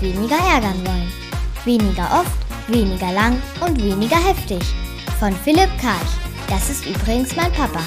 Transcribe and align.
weniger 0.00 0.38
ärgern 0.38 0.86
wollen. 0.86 1.12
Weniger 1.64 2.08
oft, 2.20 2.68
weniger 2.68 3.12
lang 3.12 3.40
und 3.60 3.82
weniger 3.82 4.16
heftig. 4.16 4.62
Von 5.18 5.32
Philipp 5.32 5.70
Karch. 5.80 6.10
Das 6.48 6.70
ist 6.70 6.86
übrigens 6.86 7.34
mein 7.34 7.52
Papa. 7.52 7.80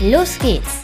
Los 0.00 0.38
geht's! 0.38 0.83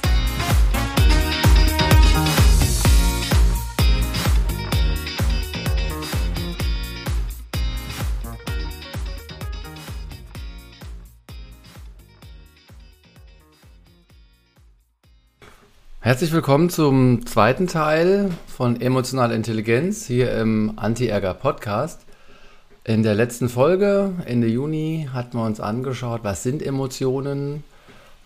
Herzlich 16.10 16.32
willkommen 16.32 16.70
zum 16.70 17.24
zweiten 17.24 17.68
Teil 17.68 18.32
von 18.48 18.80
Emotionale 18.80 19.36
Intelligenz 19.36 20.06
hier 20.06 20.32
im 20.32 20.72
Anti-Ärger 20.74 21.34
Podcast. 21.34 22.04
In 22.82 23.04
der 23.04 23.14
letzten 23.14 23.48
Folge, 23.48 24.14
Ende 24.26 24.48
Juni, 24.48 25.08
hatten 25.12 25.38
wir 25.38 25.44
uns 25.44 25.60
angeschaut, 25.60 26.24
was 26.24 26.42
sind 26.42 26.62
Emotionen. 26.62 27.62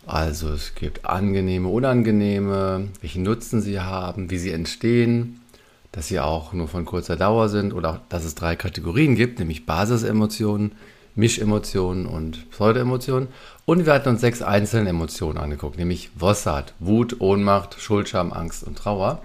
Also 0.07 0.49
es 0.49 0.75
gibt 0.75 1.05
angenehme, 1.05 1.69
unangenehme, 1.69 2.89
welchen 3.03 3.23
Nutzen 3.23 3.61
sie 3.61 3.79
haben, 3.79 4.31
wie 4.31 4.39
sie 4.39 4.53
entstehen, 4.53 5.43
dass 5.93 6.09
sie 6.09 6.21
auch 6.21 6.55
nur 6.55 6.69
von 6.69 6.87
kurzer 6.87 7.17
Dauer 7.17 7.51
sind 7.51 7.75
oder 7.75 8.01
dass 8.09 8.25
es 8.25 8.35
drei 8.35 8.57
Kategorien 8.57 9.15
gibt, 9.15 9.41
nämlich 9.41 9.67
Basisemotionen, 9.67 10.73
Mischemotionen 11.15 12.07
und 12.07 12.51
Pseudoemotionen. 12.51 13.29
Und 13.65 13.87
wir 13.87 13.93
hatten 13.93 14.09
uns 14.09 14.21
sechs 14.21 14.43
einzelne 14.43 14.91
Emotionen 14.91 15.39
angeguckt, 15.39 15.79
nämlich 15.79 16.11
Wossat, 16.17 16.75
Wut, 16.81 17.21
Ohnmacht, 17.21 17.81
Schuldscham, 17.81 18.33
Angst 18.33 18.65
und 18.65 18.79
Trauer. 18.79 19.23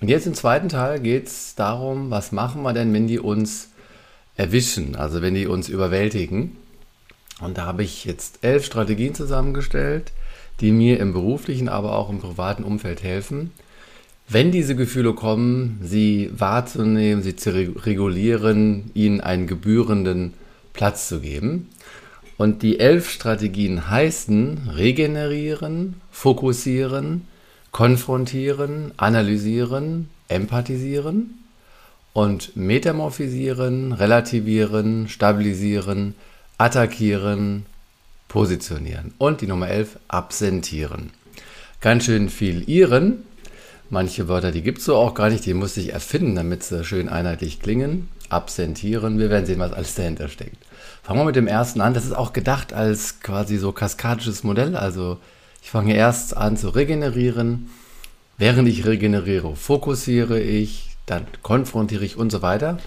Und 0.00 0.08
jetzt 0.08 0.26
im 0.26 0.34
zweiten 0.34 0.68
Teil 0.68 1.00
geht 1.00 1.28
es 1.28 1.54
darum, 1.54 2.10
was 2.10 2.32
machen 2.32 2.62
wir 2.62 2.72
denn, 2.72 2.92
wenn 2.92 3.06
die 3.06 3.20
uns 3.20 3.68
erwischen, 4.36 4.96
also 4.96 5.22
wenn 5.22 5.34
die 5.34 5.46
uns 5.46 5.68
überwältigen. 5.68 6.56
Und 7.40 7.58
da 7.58 7.66
habe 7.66 7.82
ich 7.82 8.04
jetzt 8.04 8.40
elf 8.42 8.64
Strategien 8.64 9.14
zusammengestellt, 9.14 10.12
die 10.60 10.72
mir 10.72 10.98
im 11.00 11.12
beruflichen, 11.12 11.68
aber 11.68 11.96
auch 11.96 12.10
im 12.10 12.20
privaten 12.20 12.64
Umfeld 12.64 13.02
helfen, 13.02 13.52
wenn 14.28 14.50
diese 14.50 14.76
Gefühle 14.76 15.12
kommen, 15.12 15.78
sie 15.82 16.30
wahrzunehmen, 16.32 17.22
sie 17.22 17.36
zu 17.36 17.54
regulieren, 17.84 18.90
ihnen 18.94 19.20
einen 19.20 19.46
gebührenden 19.46 20.32
Platz 20.72 21.08
zu 21.08 21.20
geben. 21.20 21.70
Und 22.38 22.62
die 22.62 22.80
elf 22.80 23.08
Strategien 23.08 23.88
heißen 23.90 24.70
regenerieren, 24.74 26.00
fokussieren, 26.10 27.28
konfrontieren, 27.70 28.92
analysieren, 28.96 30.08
empathisieren 30.28 31.38
und 32.12 32.56
metamorphisieren, 32.56 33.92
relativieren, 33.92 35.08
stabilisieren, 35.08 36.14
attackieren, 36.58 37.66
positionieren. 38.28 39.14
Und 39.18 39.40
die 39.40 39.46
Nummer 39.46 39.68
11, 39.68 39.98
absentieren. 40.08 41.10
Ganz 41.80 42.04
schön 42.04 42.28
viel 42.28 42.68
ihren. 42.68 43.24
Manche 43.90 44.28
Wörter, 44.28 44.52
die 44.52 44.62
gibt 44.62 44.78
es 44.78 44.86
so 44.86 44.96
auch 44.96 45.14
gar 45.14 45.28
nicht, 45.28 45.44
die 45.44 45.54
muss 45.54 45.76
ich 45.76 45.92
erfinden, 45.92 46.34
damit 46.34 46.62
sie 46.62 46.84
schön 46.84 47.08
einheitlich 47.08 47.60
klingen 47.60 48.08
absentieren. 48.32 49.18
Wir 49.18 49.30
werden 49.30 49.46
sehen, 49.46 49.58
was 49.58 49.72
alles 49.72 49.94
dahinter 49.94 50.28
steckt. 50.28 50.56
Fangen 51.02 51.20
wir 51.20 51.24
mit 51.24 51.36
dem 51.36 51.46
ersten 51.46 51.80
an. 51.80 51.94
Das 51.94 52.04
ist 52.04 52.16
auch 52.16 52.32
gedacht 52.32 52.72
als 52.72 53.20
quasi 53.20 53.58
so 53.58 53.72
kaskadisches 53.72 54.44
Modell. 54.44 54.76
Also 54.76 55.18
ich 55.62 55.70
fange 55.70 55.94
erst 55.94 56.36
an 56.36 56.56
zu 56.56 56.68
regenerieren. 56.70 57.70
Während 58.38 58.68
ich 58.68 58.86
regeneriere, 58.86 59.54
fokussiere 59.54 60.40
ich, 60.40 60.96
dann 61.06 61.26
konfrontiere 61.42 62.04
ich 62.04 62.16
und 62.16 62.30
so 62.30 62.42
weiter. 62.42 62.78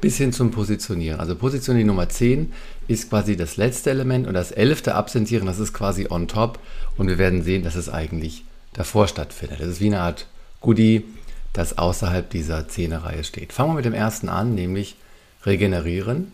Bis 0.00 0.16
hin 0.16 0.32
zum 0.32 0.50
Positionieren. 0.50 1.20
Also 1.20 1.36
Positionierung 1.36 1.88
Nummer 1.88 2.08
10 2.08 2.52
ist 2.88 3.10
quasi 3.10 3.36
das 3.36 3.56
letzte 3.56 3.90
Element 3.90 4.26
und 4.26 4.34
das 4.34 4.50
elfte 4.50 4.94
Absentieren, 4.96 5.46
das 5.46 5.60
ist 5.60 5.72
quasi 5.72 6.08
on 6.10 6.28
top. 6.28 6.58
Und 6.96 7.08
wir 7.08 7.18
werden 7.18 7.42
sehen, 7.42 7.62
dass 7.62 7.76
es 7.76 7.88
eigentlich 7.88 8.44
davor 8.72 9.06
stattfindet. 9.06 9.60
Das 9.60 9.68
ist 9.68 9.80
wie 9.80 9.86
eine 9.86 10.00
Art 10.00 10.26
Goodie, 10.60 11.04
das 11.52 11.78
außerhalb 11.78 12.28
dieser 12.30 12.68
Zehnerreihe 12.68 13.24
steht. 13.24 13.52
Fangen 13.52 13.70
wir 13.70 13.76
mit 13.76 13.84
dem 13.84 13.94
ersten 13.94 14.28
an, 14.28 14.54
nämlich 14.54 14.96
regenerieren. 15.44 16.32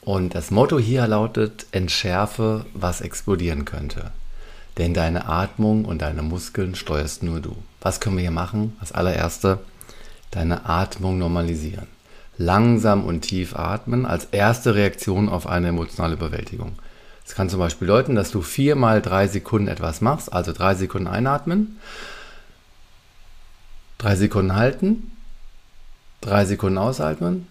Und 0.00 0.34
das 0.34 0.50
Motto 0.50 0.78
hier 0.78 1.06
lautet, 1.06 1.66
entschärfe, 1.72 2.64
was 2.72 3.00
explodieren 3.00 3.64
könnte. 3.64 4.12
Denn 4.78 4.94
deine 4.94 5.26
Atmung 5.26 5.84
und 5.84 6.02
deine 6.02 6.22
Muskeln 6.22 6.74
steuerst 6.74 7.22
nur 7.22 7.40
du. 7.40 7.56
Was 7.80 8.00
können 8.00 8.16
wir 8.16 8.22
hier 8.22 8.30
machen? 8.30 8.76
Als 8.80 8.92
allererste, 8.92 9.58
deine 10.30 10.66
Atmung 10.66 11.18
normalisieren. 11.18 11.86
Langsam 12.38 13.04
und 13.04 13.22
tief 13.22 13.56
atmen 13.56 14.04
als 14.04 14.26
erste 14.26 14.74
Reaktion 14.74 15.28
auf 15.28 15.46
eine 15.46 15.68
emotionale 15.68 16.14
Überwältigung. 16.14 16.72
Das 17.24 17.34
kann 17.34 17.48
zum 17.48 17.58
Beispiel 17.58 17.88
bedeuten, 17.88 18.14
dass 18.14 18.30
du 18.30 18.42
viermal 18.42 19.02
drei 19.02 19.26
Sekunden 19.26 19.68
etwas 19.68 20.00
machst, 20.00 20.32
also 20.32 20.52
drei 20.52 20.74
Sekunden 20.74 21.08
einatmen 21.08 21.78
Drei 23.98 24.16
Sekunden 24.16 24.54
halten, 24.54 25.10
drei 26.20 26.44
Sekunden 26.44 26.78
ausatmen 26.78 27.46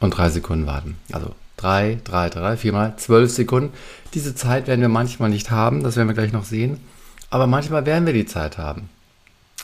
und 0.00 0.16
drei 0.16 0.30
Sekunden 0.30 0.66
warten. 0.66 0.96
Also 1.12 1.34
drei, 1.56 2.00
drei, 2.04 2.30
drei, 2.30 2.56
viermal, 2.56 2.94
zwölf 2.96 3.30
Sekunden. 3.30 3.72
Diese 4.14 4.34
Zeit 4.34 4.66
werden 4.66 4.80
wir 4.80 4.88
manchmal 4.88 5.30
nicht 5.30 5.50
haben, 5.50 5.82
das 5.82 5.96
werden 5.96 6.08
wir 6.08 6.14
gleich 6.14 6.32
noch 6.32 6.44
sehen. 6.44 6.80
Aber 7.28 7.46
manchmal 7.46 7.86
werden 7.86 8.06
wir 8.06 8.12
die 8.12 8.26
Zeit 8.26 8.58
haben. 8.58 8.88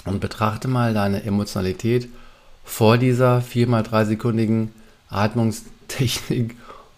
Und 0.05 0.21
betrachte 0.21 0.69
mal 0.69 0.95
deine 0.95 1.25
Emotionalität 1.25 2.09
vor 2.65 2.99
dieser 2.99 3.41
viermal 3.41 3.83
drei 3.83 4.05
sekundigen 4.05 4.73
Atmungstechnik 5.09 6.57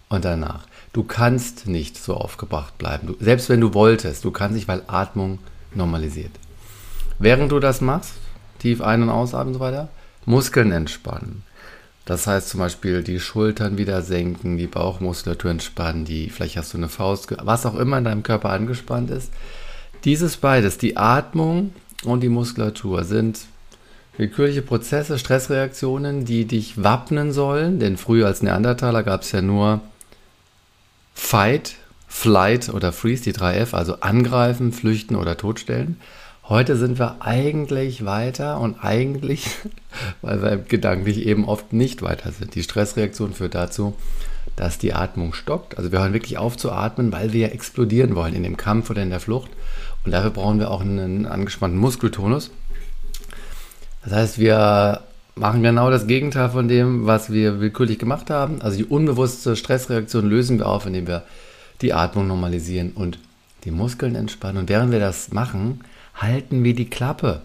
und 0.08 0.24
danach. 0.24 0.66
Du 0.92 1.04
kannst 1.04 1.68
nicht 1.68 1.96
so 1.96 2.14
aufgebracht 2.14 2.76
bleiben. 2.76 3.06
Du, 3.06 3.16
selbst 3.20 3.48
wenn 3.48 3.60
du 3.60 3.74
wolltest, 3.74 4.24
du 4.24 4.30
kannst 4.30 4.56
nicht, 4.56 4.68
weil 4.68 4.82
Atmung 4.88 5.38
normalisiert. 5.74 6.32
Während 7.18 7.52
du 7.52 7.58
das 7.58 7.80
machst, 7.80 8.14
tief 8.58 8.80
ein- 8.80 9.02
und 9.02 9.10
ausatmen 9.10 9.48
und 9.48 9.54
so 9.54 9.60
weiter, 9.60 9.88
Muskeln 10.24 10.72
entspannen. 10.72 11.42
Das 12.04 12.26
heißt 12.26 12.48
zum 12.48 12.60
Beispiel 12.60 13.02
die 13.02 13.20
Schultern 13.20 13.76
wieder 13.76 14.02
senken, 14.02 14.56
die 14.56 14.66
Bauchmuskulatur 14.66 15.50
entspannen, 15.50 16.04
die, 16.04 16.30
vielleicht 16.30 16.56
hast 16.56 16.72
du 16.72 16.78
eine 16.78 16.88
Faust, 16.88 17.34
was 17.42 17.66
auch 17.66 17.74
immer 17.74 17.98
in 17.98 18.04
deinem 18.04 18.22
Körper 18.22 18.50
angespannt 18.50 19.10
ist. 19.10 19.30
Dieses 20.04 20.36
beides, 20.36 20.78
die 20.78 20.96
Atmung 20.96 21.72
und 22.04 22.20
die 22.20 22.28
Muskulatur, 22.28 23.04
sind 23.04 23.40
willkürliche 24.16 24.62
Prozesse, 24.62 25.18
Stressreaktionen, 25.18 26.24
die 26.24 26.44
dich 26.46 26.82
wappnen 26.82 27.32
sollen. 27.32 27.78
Denn 27.78 27.96
früher 27.96 28.26
als 28.26 28.42
Neandertaler 28.42 29.02
gab 29.02 29.22
es 29.22 29.32
ja 29.32 29.42
nur 29.42 29.80
Fight, 31.14 31.74
Flight 32.06 32.70
oder 32.70 32.92
Freeze, 32.92 33.22
die 33.22 33.34
3F, 33.34 33.74
also 33.74 34.00
angreifen, 34.00 34.72
flüchten 34.72 35.14
oder 35.14 35.36
totstellen. 35.36 36.00
Heute 36.48 36.78
sind 36.78 36.98
wir 36.98 37.16
eigentlich 37.20 38.06
weiter 38.06 38.58
und 38.58 38.82
eigentlich, 38.82 39.50
weil 40.22 40.42
wir 40.42 40.56
gedanklich 40.56 41.26
eben 41.26 41.44
oft 41.44 41.74
nicht 41.74 42.00
weiter 42.00 42.32
sind. 42.32 42.54
Die 42.54 42.62
Stressreaktion 42.62 43.34
führt 43.34 43.54
dazu, 43.54 43.94
dass 44.56 44.78
die 44.78 44.94
Atmung 44.94 45.34
stockt. 45.34 45.76
Also 45.76 45.92
wir 45.92 45.98
hören 45.98 46.14
wirklich 46.14 46.38
auf 46.38 46.56
zu 46.56 46.72
atmen, 46.72 47.12
weil 47.12 47.34
wir 47.34 47.48
ja 47.48 47.52
explodieren 47.52 48.14
wollen 48.14 48.34
in 48.34 48.44
dem 48.44 48.56
Kampf 48.56 48.88
oder 48.88 49.02
in 49.02 49.10
der 49.10 49.20
Flucht. 49.20 49.50
Und 50.06 50.12
dafür 50.12 50.30
brauchen 50.30 50.58
wir 50.58 50.70
auch 50.70 50.80
einen 50.80 51.26
angespannten 51.26 51.78
Muskeltonus. 51.78 52.50
Das 54.02 54.14
heißt, 54.14 54.38
wir 54.38 55.02
machen 55.34 55.62
genau 55.62 55.90
das 55.90 56.06
Gegenteil 56.06 56.48
von 56.48 56.66
dem, 56.66 57.06
was 57.06 57.30
wir 57.30 57.60
willkürlich 57.60 57.98
gemacht 57.98 58.30
haben. 58.30 58.62
Also 58.62 58.78
die 58.78 58.86
unbewusste 58.86 59.54
Stressreaktion 59.54 60.26
lösen 60.26 60.58
wir 60.58 60.66
auf, 60.66 60.86
indem 60.86 61.08
wir 61.08 61.24
die 61.82 61.92
Atmung 61.92 62.26
normalisieren 62.26 62.92
und 62.92 63.18
die 63.64 63.70
Muskeln 63.70 64.14
entspannen. 64.14 64.56
Und 64.56 64.70
während 64.70 64.92
wir 64.92 64.98
das 64.98 65.30
machen, 65.30 65.80
halten 66.18 66.64
wir 66.64 66.74
die 66.74 66.90
Klappe. 66.90 67.42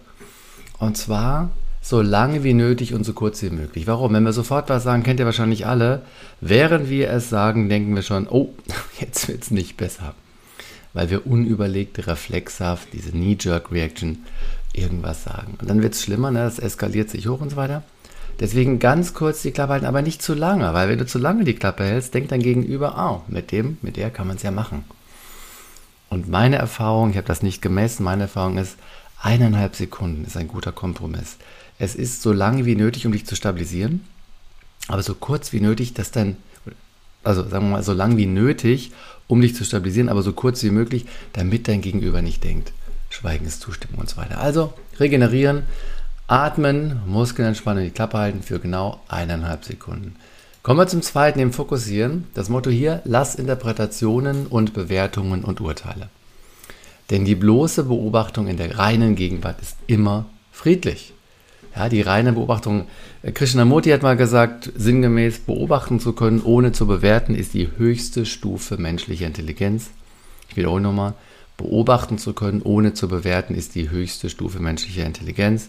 Und 0.79 0.97
zwar 0.97 1.51
so 1.81 2.01
lange 2.01 2.43
wie 2.43 2.53
nötig 2.53 2.93
und 2.93 3.03
so 3.03 3.13
kurz 3.13 3.41
wie 3.41 3.49
möglich. 3.49 3.87
Warum? 3.87 4.13
Wenn 4.13 4.23
wir 4.23 4.33
sofort 4.33 4.69
was 4.69 4.83
sagen, 4.83 5.03
kennt 5.03 5.19
ihr 5.19 5.25
wahrscheinlich 5.25 5.65
alle. 5.65 6.01
Während 6.39 6.89
wir 6.89 7.09
es 7.09 7.29
sagen, 7.29 7.69
denken 7.69 7.93
wir 7.93 8.03
schon, 8.03 8.27
oh, 8.29 8.53
jetzt 8.99 9.27
wird 9.27 9.43
es 9.43 9.51
nicht 9.51 9.77
besser. 9.77 10.15
Weil 10.93 11.09
wir 11.09 11.27
unüberlegt, 11.27 12.07
reflexhaft, 12.07 12.87
diese 12.93 13.11
Knee-Jerk-Reaction 13.11 14.19
irgendwas 14.73 15.23
sagen. 15.23 15.57
Und 15.59 15.69
dann 15.69 15.81
wird 15.81 15.93
es 15.93 16.03
schlimmer, 16.03 16.31
ne? 16.31 16.39
das 16.39 16.59
eskaliert 16.59 17.09
sich 17.09 17.27
hoch 17.27 17.41
und 17.41 17.49
so 17.49 17.55
weiter. 17.57 17.83
Deswegen 18.39 18.79
ganz 18.79 19.13
kurz 19.13 19.41
die 19.41 19.51
Klappe 19.51 19.73
halten, 19.73 19.85
aber 19.85 20.01
nicht 20.01 20.21
zu 20.21 20.33
lange, 20.33 20.73
weil 20.73 20.89
wenn 20.89 20.97
du 20.97 21.05
zu 21.05 21.19
lange 21.19 21.43
die 21.43 21.53
Klappe 21.53 21.83
hältst, 21.83 22.13
denkt 22.13 22.31
dein 22.31 22.41
Gegenüber, 22.41 22.95
oh, 22.97 23.31
mit 23.31 23.51
dem, 23.51 23.77
mit 23.81 23.97
der 23.97 24.09
kann 24.09 24.27
man 24.27 24.37
es 24.37 24.43
ja 24.43 24.51
machen. 24.51 24.85
Und 26.13 26.29
meine 26.29 26.57
Erfahrung, 26.57 27.09
ich 27.09 27.17
habe 27.17 27.25
das 27.25 27.41
nicht 27.41 27.63
gemessen, 27.63 28.03
meine 28.03 28.23
Erfahrung 28.23 28.59
ist, 28.59 28.77
eineinhalb 29.19 29.75
Sekunden 29.75 30.25
ist 30.25 30.37
ein 30.37 30.47
guter 30.47 30.71
Kompromiss. 30.71 31.37
Es 31.79 31.95
ist 31.95 32.21
so 32.21 32.31
lange 32.31 32.65
wie 32.65 32.75
nötig, 32.75 33.07
um 33.07 33.11
dich 33.11 33.25
zu 33.25 33.35
stabilisieren, 33.35 34.05
aber 34.87 35.01
so 35.01 35.15
kurz 35.15 35.53
wie 35.53 35.59
nötig, 35.59 35.95
dass 35.95 36.11
dann, 36.11 36.37
also 37.23 37.41
sagen 37.41 37.65
wir 37.65 37.77
mal, 37.77 37.83
so 37.83 37.93
lang 37.93 38.15
wie 38.15 38.27
nötig, 38.27 38.91
um 39.27 39.41
dich 39.41 39.55
zu 39.55 39.65
stabilisieren, 39.65 40.07
aber 40.07 40.21
so 40.21 40.33
kurz 40.33 40.61
wie 40.61 40.69
möglich, 40.69 41.07
damit 41.33 41.67
dein 41.67 41.81
Gegenüber 41.81 42.21
nicht 42.21 42.43
denkt, 42.43 42.73
Schweigen 43.09 43.47
ist 43.47 43.61
Zustimmung 43.61 44.01
und 44.01 44.09
so 44.09 44.17
weiter. 44.17 44.39
Also 44.39 44.71
regenerieren, 44.99 45.63
Atmen, 46.27 47.01
Muskeln 47.07 47.47
entspannen, 47.47 47.85
die 47.85 47.91
Klappe 47.91 48.19
halten 48.19 48.43
für 48.43 48.59
genau 48.59 49.01
eineinhalb 49.07 49.65
Sekunden. 49.65 50.15
Kommen 50.63 50.79
wir 50.79 50.87
zum 50.87 51.01
zweiten, 51.01 51.39
dem 51.39 51.51
Fokussieren. 51.51 52.23
Das 52.35 52.47
Motto 52.47 52.69
hier, 52.69 53.01
lass 53.03 53.35
Interpretationen 53.35 54.47
und 54.47 54.73
Bewertungen 54.73 55.43
und 55.43 55.59
Urteile. 55.59 56.07
Denn 57.09 57.25
die 57.25 57.35
bloße 57.35 57.83
Beobachtung 57.83 58.47
in 58.47 58.55
der 58.55 58.79
reinen 58.79 59.17
Gegenwart 59.17 59.61
ist 59.61 59.75
immer 59.87 60.25
friedlich. 60.53 61.11
Ja, 61.75 61.89
die 61.89 61.99
reine 61.99 62.31
Beobachtung, 62.31 62.87
äh, 63.23 63.33
Krishnamurti 63.33 63.89
hat 63.89 64.03
mal 64.03 64.15
gesagt, 64.15 64.71
sinngemäß 64.73 65.39
beobachten 65.39 65.99
zu 65.99 66.13
können, 66.13 66.41
ohne 66.41 66.71
zu 66.71 66.87
bewerten, 66.87 67.35
ist 67.35 67.53
die 67.53 67.67
höchste 67.75 68.25
Stufe 68.25 68.77
menschlicher 68.77 69.27
Intelligenz. 69.27 69.89
Ich 70.47 70.55
wiederhole 70.55 70.81
nochmal, 70.81 71.13
beobachten 71.57 72.17
zu 72.17 72.31
können, 72.31 72.61
ohne 72.61 72.93
zu 72.93 73.09
bewerten, 73.09 73.53
ist 73.53 73.75
die 73.75 73.89
höchste 73.89 74.29
Stufe 74.29 74.61
menschlicher 74.61 75.05
Intelligenz. 75.05 75.67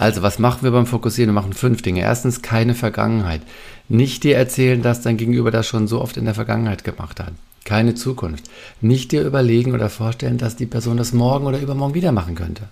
Also, 0.00 0.22
was 0.22 0.38
machen 0.38 0.62
wir 0.62 0.70
beim 0.70 0.86
Fokussieren? 0.86 1.28
Wir 1.28 1.38
machen 1.38 1.52
fünf 1.52 1.82
Dinge. 1.82 2.00
Erstens, 2.00 2.40
keine 2.40 2.74
Vergangenheit. 2.74 3.42
Nicht 3.90 4.24
dir 4.24 4.34
erzählen, 4.34 4.80
dass 4.80 5.02
dein 5.02 5.18
Gegenüber 5.18 5.50
das 5.50 5.66
schon 5.66 5.88
so 5.88 6.00
oft 6.00 6.16
in 6.16 6.24
der 6.24 6.32
Vergangenheit 6.32 6.84
gemacht 6.84 7.20
hat. 7.20 7.34
Keine 7.66 7.94
Zukunft. 7.94 8.44
Nicht 8.80 9.12
dir 9.12 9.20
überlegen 9.20 9.74
oder 9.74 9.90
vorstellen, 9.90 10.38
dass 10.38 10.56
die 10.56 10.64
Person 10.64 10.96
das 10.96 11.12
morgen 11.12 11.44
oder 11.44 11.60
übermorgen 11.60 11.92
wieder 11.92 12.12
machen 12.12 12.34
könnte. 12.34 12.62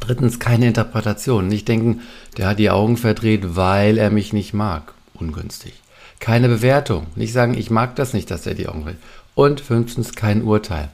Drittens, 0.00 0.38
keine 0.38 0.66
Interpretation. 0.66 1.46
Nicht 1.46 1.68
denken, 1.68 2.00
der 2.38 2.46
hat 2.46 2.58
die 2.58 2.70
Augen 2.70 2.96
verdreht, 2.96 3.54
weil 3.54 3.98
er 3.98 4.08
mich 4.08 4.32
nicht 4.32 4.54
mag. 4.54 4.94
Ungünstig. 5.12 5.74
Keine 6.20 6.48
Bewertung. 6.48 7.08
Nicht 7.16 7.34
sagen, 7.34 7.52
ich 7.52 7.68
mag 7.68 7.96
das 7.96 8.14
nicht, 8.14 8.30
dass 8.30 8.46
er 8.46 8.54
die 8.54 8.66
Augen 8.66 8.84
verdreht. 8.84 9.02
Und 9.34 9.60
fünftens, 9.60 10.14
kein 10.14 10.42
Urteil. 10.42 10.88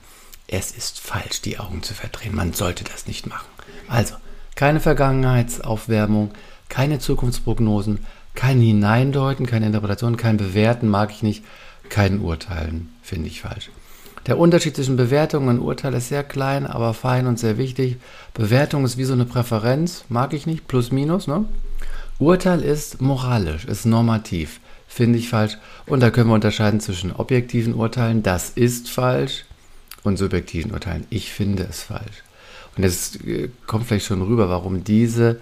Es 0.48 0.72
ist 0.72 0.98
falsch, 0.98 1.40
die 1.40 1.60
Augen 1.60 1.84
zu 1.84 1.94
verdrehen. 1.94 2.34
Man 2.34 2.52
sollte 2.52 2.82
das 2.82 3.06
nicht 3.06 3.28
machen. 3.28 3.46
Also, 3.86 4.16
keine 4.58 4.80
Vergangenheitsaufwärmung, 4.80 6.32
keine 6.68 6.98
Zukunftsprognosen, 6.98 8.00
kein 8.34 8.60
Hineindeuten, 8.60 9.46
keine 9.46 9.66
Interpretation, 9.66 10.16
kein 10.16 10.36
Bewerten 10.36 10.88
mag 10.88 11.12
ich 11.12 11.22
nicht, 11.22 11.44
kein 11.90 12.20
Urteilen 12.20 12.88
finde 13.00 13.28
ich 13.28 13.42
falsch. 13.42 13.70
Der 14.26 14.36
Unterschied 14.36 14.74
zwischen 14.74 14.96
Bewertung 14.96 15.46
und 15.46 15.60
Urteil 15.60 15.94
ist 15.94 16.08
sehr 16.08 16.24
klein, 16.24 16.66
aber 16.66 16.92
fein 16.92 17.28
und 17.28 17.38
sehr 17.38 17.56
wichtig. 17.56 17.98
Bewertung 18.34 18.84
ist 18.84 18.98
wie 18.98 19.04
so 19.04 19.12
eine 19.12 19.26
Präferenz, 19.26 20.04
mag 20.08 20.32
ich 20.32 20.44
nicht, 20.44 20.66
plus 20.66 20.90
minus. 20.90 21.28
Ne? 21.28 21.44
Urteil 22.18 22.60
ist 22.62 23.00
moralisch, 23.00 23.64
ist 23.64 23.86
normativ, 23.86 24.58
finde 24.88 25.20
ich 25.20 25.28
falsch. 25.28 25.56
Und 25.86 26.00
da 26.00 26.10
können 26.10 26.30
wir 26.30 26.34
unterscheiden 26.34 26.80
zwischen 26.80 27.12
objektiven 27.12 27.74
Urteilen, 27.74 28.24
das 28.24 28.50
ist 28.50 28.90
falsch, 28.90 29.44
und 30.02 30.16
subjektiven 30.16 30.72
Urteilen, 30.72 31.06
ich 31.10 31.30
finde 31.30 31.64
es 31.70 31.82
falsch. 31.82 32.24
Und 32.78 32.84
es 32.84 33.16
äh, 33.16 33.50
kommt 33.66 33.86
vielleicht 33.86 34.06
schon 34.06 34.22
rüber, 34.22 34.48
warum 34.48 34.84
diese 34.84 35.40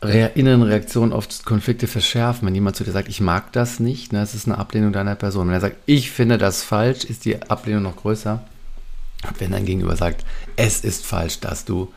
Re 0.00 0.32
inneren 0.34 0.62
Reaktionen 0.62 1.12
oft 1.12 1.44
Konflikte 1.44 1.86
verschärfen. 1.86 2.46
Wenn 2.46 2.54
jemand 2.54 2.74
zu 2.74 2.82
dir 2.82 2.90
sagt, 2.90 3.08
ich 3.08 3.20
mag 3.20 3.52
das 3.52 3.78
nicht, 3.78 4.12
ne, 4.12 4.18
das 4.18 4.34
ist 4.34 4.48
eine 4.48 4.58
Ablehnung 4.58 4.92
deiner 4.92 5.14
Person. 5.14 5.46
Wenn 5.46 5.54
er 5.54 5.60
sagt, 5.60 5.76
ich 5.86 6.10
finde 6.10 6.38
das 6.38 6.64
falsch, 6.64 7.04
ist 7.04 7.24
die 7.24 7.40
Ablehnung 7.42 7.84
noch 7.84 7.96
größer. 7.96 8.42
Wenn 9.38 9.52
dein 9.52 9.66
Gegenüber 9.66 9.94
sagt, 9.94 10.24
es 10.56 10.80
ist 10.80 11.06
falsch, 11.06 11.38
dass 11.38 11.64
du, 11.64 11.92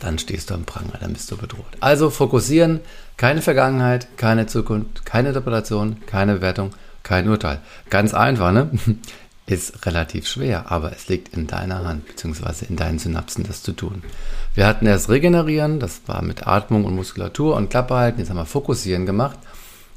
dann 0.00 0.18
stehst 0.18 0.50
du 0.50 0.54
am 0.54 0.64
Pranger, 0.64 0.98
dann 1.00 1.14
bist 1.14 1.30
du 1.30 1.38
bedroht. 1.38 1.64
Also 1.80 2.10
fokussieren, 2.10 2.80
keine 3.16 3.40
Vergangenheit, 3.40 4.18
keine 4.18 4.46
Zukunft, 4.46 5.06
keine 5.06 5.28
Interpretation, 5.28 5.96
keine 6.04 6.34
Bewertung, 6.34 6.72
kein 7.02 7.28
Urteil. 7.28 7.60
Ganz 7.88 8.12
einfach, 8.12 8.52
ne? 8.52 8.70
Ist 9.46 9.86
relativ 9.86 10.26
schwer, 10.26 10.72
aber 10.72 10.92
es 10.92 11.08
liegt 11.08 11.36
in 11.36 11.46
deiner 11.46 11.84
Hand, 11.84 12.06
beziehungsweise 12.06 12.64
in 12.64 12.76
deinen 12.76 12.98
Synapsen, 12.98 13.44
das 13.44 13.62
zu 13.62 13.72
tun. 13.72 14.02
Wir 14.54 14.66
hatten 14.66 14.86
erst 14.86 15.08
Regenerieren, 15.08 15.78
das 15.78 16.02
war 16.06 16.22
mit 16.22 16.46
Atmung 16.46 16.84
und 16.84 16.96
Muskulatur 16.96 17.54
und 17.54 17.70
Klappe 17.70 17.94
halten, 17.94 18.18
jetzt 18.18 18.30
haben 18.30 18.36
wir 18.36 18.44
Fokussieren 18.44 19.06
gemacht. 19.06 19.38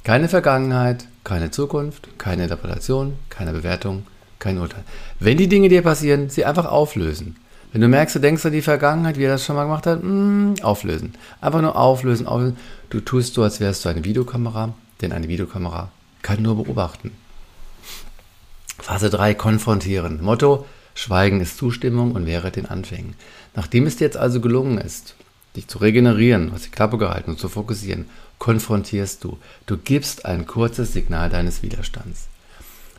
Keine 0.04 0.30
Vergangenheit, 0.30 1.08
keine 1.24 1.52
Zukunft, 1.52 2.08
keine 2.20 2.44
Interpretation, 2.44 3.16
keine 3.30 3.52
Bewertung, 3.52 4.06
kein 4.38 4.60
Urteil. 4.60 4.84
Wenn 5.20 5.38
die 5.38 5.50
Dinge 5.50 5.68
dir 5.70 5.82
passieren, 5.82 6.30
sie 6.30 6.46
einfach 6.46 6.66
auflösen. 6.66 7.36
Wenn 7.72 7.82
du 7.82 7.88
merkst, 7.88 8.16
du 8.16 8.20
denkst 8.20 8.46
an 8.46 8.52
die 8.52 8.62
Vergangenheit, 8.62 9.18
wie 9.18 9.26
er 9.26 9.34
das 9.34 9.46
schon 9.46 9.56
mal 9.56 9.66
gemacht 9.66 9.86
hat, 9.86 10.04
mh, 10.04 10.10
mm, 10.10 10.56
auflösen. 10.62 11.14
Einfach 11.42 11.62
nur 11.62 11.76
auflösen, 11.76 12.26
auflösen. 12.26 12.58
Du 12.90 13.00
tust 13.00 13.34
so, 13.34 13.44
als 13.44 13.60
wärst 13.60 13.86
du 13.86 13.90
eine 13.90 14.04
Videokamera, 14.04 14.74
denn 15.02 15.12
eine 15.12 15.28
Videokamera 15.28 15.92
kann 16.22 16.42
nur 16.42 16.64
beobachten. 16.64 17.12
Phase 18.80 19.10
3 19.10 19.34
konfrontieren. 19.34 20.22
Motto, 20.24 20.66
Schweigen 20.96 21.42
ist 21.42 21.58
Zustimmung 21.58 22.14
und 22.14 22.26
wäre 22.26 22.52
den 22.52 22.66
Anfängen. 22.66 23.16
Nachdem 23.56 23.86
es 23.86 23.98
dir 23.98 24.06
jetzt 24.06 24.18
also 24.18 24.42
gelungen 24.42 24.78
ist, 24.78 25.16
dich 25.56 25.68
zu 25.68 25.80
regenerieren, 25.80 26.52
hast 26.52 26.66
die 26.66 26.72
Klappe 26.72 26.98
gehalten 26.98 27.32
und 27.32 27.40
zu 27.40 27.50
fokussieren, 27.50 28.06
konfrontierst 28.38 29.24
du. 29.24 29.38
Du 29.66 29.78
gibst 29.78 30.26
ein 30.26 30.46
kurzes 30.46 30.94
Signal 30.94 31.30
deines 31.30 31.62
Widerstands. 31.64 32.28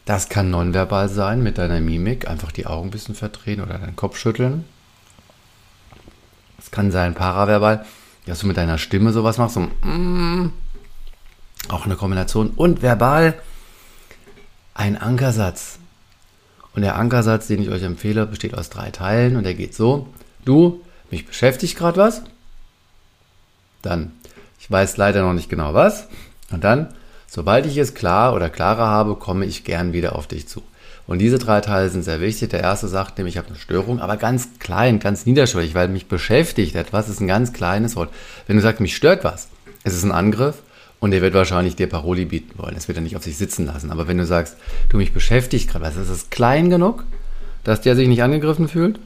Das 0.05 0.29
kann 0.29 0.51
nonverbal 0.51 1.09
sein 1.09 1.43
mit 1.43 1.59
deiner 1.59 1.81
Mimik, 1.81 2.29
einfach 2.29 2.53
die 2.53 2.67
Augen 2.67 2.89
ein 2.89 2.91
bisschen 2.91 3.15
verdrehen 3.15 3.61
oder 3.61 3.79
deinen 3.79 3.97
Kopf 3.97 4.19
schütteln. 4.19 4.65
Es 6.59 6.71
kann 6.71 6.91
sein 6.91 7.15
paraverbal, 7.15 7.85
dass 8.27 8.41
du 8.41 8.47
mit 8.47 8.57
deiner 8.57 8.79
Stimme 8.79 9.13
sowas 9.13 9.39
machst, 9.39 9.55
so 9.55 9.61
mm, 9.61 10.53
auch 11.69 11.85
eine 11.85 11.97
Kombination. 11.97 12.51
Und 12.51 12.83
verbal, 12.83 13.35
ein 14.81 14.97
Ankersatz. 14.97 15.79
Und 16.75 16.83
der 16.83 16.97
Ankersatz, 16.97 17.47
den 17.47 17.61
ich 17.61 17.69
euch 17.69 17.83
empfehle, 17.83 18.25
besteht 18.25 18.55
aus 18.55 18.71
drei 18.71 18.91
Teilen 18.91 19.37
und 19.37 19.45
der 19.45 19.53
geht 19.53 19.75
so. 19.75 20.09
Du, 20.47 20.81
mich 21.11 21.27
beschäftigt 21.27 21.77
gerade 21.77 21.99
was. 21.99 22.23
Dann, 23.83 24.13
ich 24.59 24.71
weiß 24.71 24.97
leider 24.97 25.23
noch 25.23 25.35
nicht 25.35 25.51
genau 25.51 25.75
was. 25.75 26.07
Und 26.51 26.65
dann, 26.65 26.95
sobald 27.27 27.67
ich 27.67 27.77
es 27.77 27.95
klar 27.95 28.35
oder 28.35 28.49
klarer 28.49 28.87
habe, 28.87 29.17
komme 29.17 29.45
ich 29.45 29.65
gern 29.65 29.93
wieder 29.93 30.17
auf 30.17 30.27
dich 30.27 30.49
zu. 30.49 30.63
Und 31.07 31.19
diese 31.19 31.39
drei 31.39 31.61
Teile 31.61 31.91
sind 31.91 32.03
sehr 32.03 32.23
wichtig. 32.23 32.49
Der 32.49 32.61
erste 32.61 32.89
sagt 32.89 33.19
nämlich, 33.19 33.35
ich 33.35 33.39
habe 33.39 33.49
eine 33.49 33.59
Störung, 33.59 34.01
aber 34.01 34.17
ganz 34.17 34.49
klein, 34.61 34.99
ganz 34.99 35.27
niederschwellig, 35.27 35.75
weil 35.75 35.89
mich 35.89 36.09
beschäftigt 36.09 36.75
etwas, 36.75 37.11
ist 37.11 37.21
ein 37.21 37.27
ganz 37.29 37.53
kleines 37.53 37.97
Wort. 37.97 38.11
Wenn 38.47 38.57
du 38.57 38.63
sagst, 38.63 38.81
mich 38.81 38.97
stört 38.97 39.25
was, 39.25 39.49
es 39.83 39.93
ist 39.93 40.05
ein 40.05 40.13
Angriff, 40.13 40.63
und 41.01 41.13
er 41.13 41.23
wird 41.23 41.35
wahrscheinlich 41.35 41.77
dir 41.77 41.89
Paroli 41.89 42.27
bieten 42.27 42.59
wollen. 42.59 42.75
Das 42.75 42.87
wird 42.87 42.99
er 42.99 43.03
nicht 43.03 43.17
auf 43.17 43.25
sich 43.25 43.39
sitzen 43.39 43.67
lassen. 43.67 43.91
Aber 43.91 44.07
wenn 44.07 44.19
du 44.19 44.27
sagst, 44.27 44.57
du 44.91 44.99
mich 44.99 45.13
beschäftigt 45.13 45.71
gerade, 45.71 45.85
was 45.85 45.97
ist 45.97 46.11
das 46.11 46.31
klein 46.31 46.71
genug, 46.71 47.05
dass 47.65 47.81
der 47.81 47.97
sich 47.97 48.07
nicht 48.07 48.23
angegriffen 48.23 48.69
fühlt? 48.69 49.01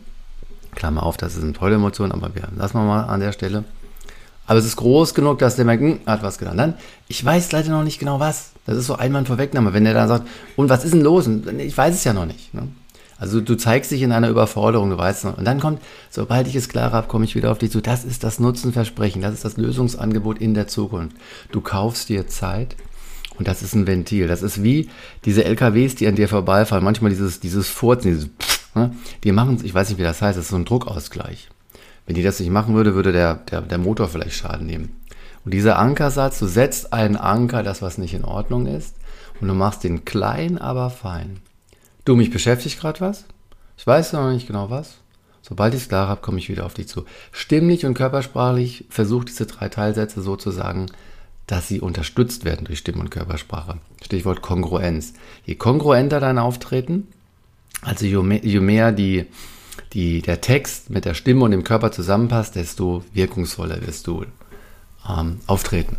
Klammer 0.75 1.05
auf, 1.05 1.17
das 1.17 1.37
ist 1.37 1.45
eine 1.45 1.53
tolle 1.53 1.77
Emotion, 1.77 2.11
aber 2.11 2.35
wir 2.35 2.49
lassen 2.57 2.77
wir 2.79 2.85
mal 2.85 3.05
an 3.05 3.21
der 3.21 3.33
Stelle. 3.33 3.65
Aber 4.47 4.59
es 4.59 4.67
ist 4.67 4.77
groß 4.77 5.15
genug, 5.15 5.39
dass 5.39 5.57
der 5.57 5.65
merkt, 5.65 5.83
hm, 5.83 6.01
hat 6.05 6.23
was 6.23 6.39
getan. 6.39 6.59
Dann, 6.59 6.75
ich 7.09 7.25
weiß 7.25 7.53
leider 7.53 7.71
noch 7.71 7.85
nicht 7.85 7.99
genau 7.99 8.21
was. 8.21 8.51
Das 8.67 8.77
ist 8.77 8.87
so 8.87 8.97
einmal 8.97 9.25
Vorwegnahme. 9.25 9.73
Wenn 9.73 9.85
der 9.85 9.95
dann 9.95 10.09
sagt, 10.09 10.27
und 10.57 10.69
was 10.69 10.85
ist 10.85 10.93
denn 10.93 11.01
los? 11.01 11.27
Und 11.27 11.49
ich 11.61 11.77
weiß 11.77 11.95
es 11.95 12.05
ja 12.05 12.13
noch 12.13 12.27
nicht. 12.27 12.53
Ne? 12.53 12.69
Also 13.19 13.41
du 13.41 13.57
zeigst 13.57 13.91
dich 13.91 14.03
in 14.03 14.13
einer 14.13 14.29
Überforderung, 14.29 14.91
du 14.91 14.99
weißt 14.99 15.25
noch. 15.25 15.39
Und 15.39 15.45
dann 15.45 15.61
kommt, 15.61 15.81
sobald 16.11 16.47
ich 16.47 16.57
es 16.57 16.69
klar 16.69 16.93
habe, 16.93 17.09
komme 17.09 17.25
ich 17.25 17.35
wieder 17.35 17.53
auf 17.53 17.59
dich 17.59 17.71
zu. 17.71 17.81
Das 17.81 18.05
ist 18.05 18.25
das 18.25 18.41
Nutzenversprechen, 18.41 19.23
das 19.23 19.35
ist 19.35 19.45
das 19.45 19.57
Lösungsangebot 19.57 20.39
in 20.39 20.55
der 20.55 20.67
Zukunft. 20.67 21.17
Du 21.53 21.61
kaufst 21.61 22.09
dir 22.09 22.27
Zeit 22.27 22.77
und 23.39 23.49
das 23.49 23.63
ist 23.63 23.75
ein 23.75 23.87
Ventil. 23.87 24.29
Das 24.29 24.43
ist 24.43 24.63
wie 24.63 24.89
diese 25.25 25.45
LKWs, 25.45 25.95
die 25.95 26.07
an 26.07 26.17
dir 26.17 26.29
vorbeifahren. 26.29 26.85
Manchmal 26.85 27.11
dieses, 27.11 27.41
dieses 27.41 27.69
Furzen, 27.69 28.11
dieses 28.11 28.27
Pff, 28.27 28.75
ne? 28.75 28.95
die 29.23 29.33
machen, 29.33 29.61
ich 29.63 29.75
weiß 29.75 29.89
nicht, 29.89 29.99
wie 29.99 30.05
das 30.05 30.21
heißt, 30.21 30.37
das 30.37 30.47
ist 30.47 30.51
so 30.51 30.57
ein 30.57 30.65
Druckausgleich. 30.65 31.49
Wenn 32.07 32.17
die 32.17 32.23
das 32.23 32.41
nicht 32.41 32.51
machen 32.51 32.75
würde, 32.75 32.95
würde 32.95 33.13
der, 33.13 33.35
der, 33.35 33.63
der 33.63 33.79
Motor 33.79 34.09
vielleicht 34.09 34.37
Schaden 34.37 34.67
nehmen. 34.67 34.97
Und 35.45 35.53
dieser 35.53 35.79
Ankersatz, 35.79 36.39
du 36.39 36.47
setzt 36.47 36.93
einen 36.93 37.17
Anker, 37.17 37.63
das 37.63 37.83
was 37.83 37.99
nicht 37.99 38.15
in 38.15 38.25
Ordnung 38.25 38.67
ist, 38.67 38.97
und 39.41 39.49
du 39.49 39.55
machst 39.55 39.85
den 39.85 40.05
klein, 40.05 40.59
aber 40.59 40.91
fein. 40.91 41.41
Du, 42.05 42.17
mich 42.17 42.31
beschäftigt 42.31 42.79
gerade 42.79 43.01
was? 43.01 43.25
Ich 43.79 43.87
weiß 43.87 44.13
noch 44.13 44.31
nicht 44.31 44.47
genau 44.47 44.69
was. 44.69 44.99
Sobald 45.41 45.75
ich 45.75 45.83
es 45.83 45.89
klar 45.89 46.09
habe, 46.09 46.21
komme 46.21 46.39
ich 46.39 46.49
wieder 46.49 46.67
auf 46.67 46.75
dich 46.75 46.89
zu. 46.89 47.05
Stimmlich 47.33 47.87
und 47.87 47.95
körpersprachlich 47.95 48.85
versucht 48.91 49.29
diese 49.29 49.47
drei 49.47 49.69
Teilsätze 49.69 50.23
so 50.23 50.37
zu 50.37 50.51
sagen, 50.51 50.87
dass 51.47 51.69
sie 51.69 51.81
unterstützt 51.81 52.45
werden 52.45 52.67
durch 52.67 52.79
Stimm- 52.79 53.01
und 53.01 53.11
Körpersprache. 53.11 53.79
Stichwort 54.03 54.43
Kongruenz. 54.43 55.15
Je 55.45 55.55
kongruenter 55.55 56.21
dein 56.21 56.39
Auftreten, 56.39 57.09
also 57.83 58.07
je 58.07 58.23
mehr, 58.23 58.45
je 58.45 58.61
mehr 58.61 58.93
die, 58.93 59.27
die, 59.93 60.23
der 60.23 60.41
Text 60.41 60.91
mit 60.91 61.05
der 61.05 61.15
Stimme 61.15 61.45
und 61.45 61.51
dem 61.51 61.65
Körper 61.65 61.93
zusammenpasst, 61.93 62.55
desto 62.55 63.05
wirkungsvoller 63.13 63.87
wirst 63.87 64.07
du 64.07 64.25
ähm, 65.09 65.41
auftreten. 65.47 65.99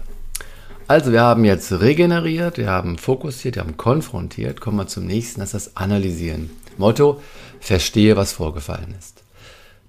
Also 0.88 1.12
wir 1.12 1.22
haben 1.22 1.46
jetzt 1.46 1.72
regeneriert, 1.72 2.60
wir 2.60 2.70
haben 2.70 3.00
fokussiert, 3.00 3.56
wir 3.56 3.64
haben 3.64 3.76
konfrontiert. 3.76 4.62
Kommen 4.62 4.78
wir 4.78 4.86
zum 4.86 5.08
nächsten, 5.08 5.40
das 5.40 5.56
ist 5.56 5.68
das 5.68 5.78
Analysieren. 5.78 6.52
Motto, 6.78 7.22
verstehe, 7.60 8.16
was 8.16 8.34
vorgefallen 8.34 8.94
ist. 8.98 9.24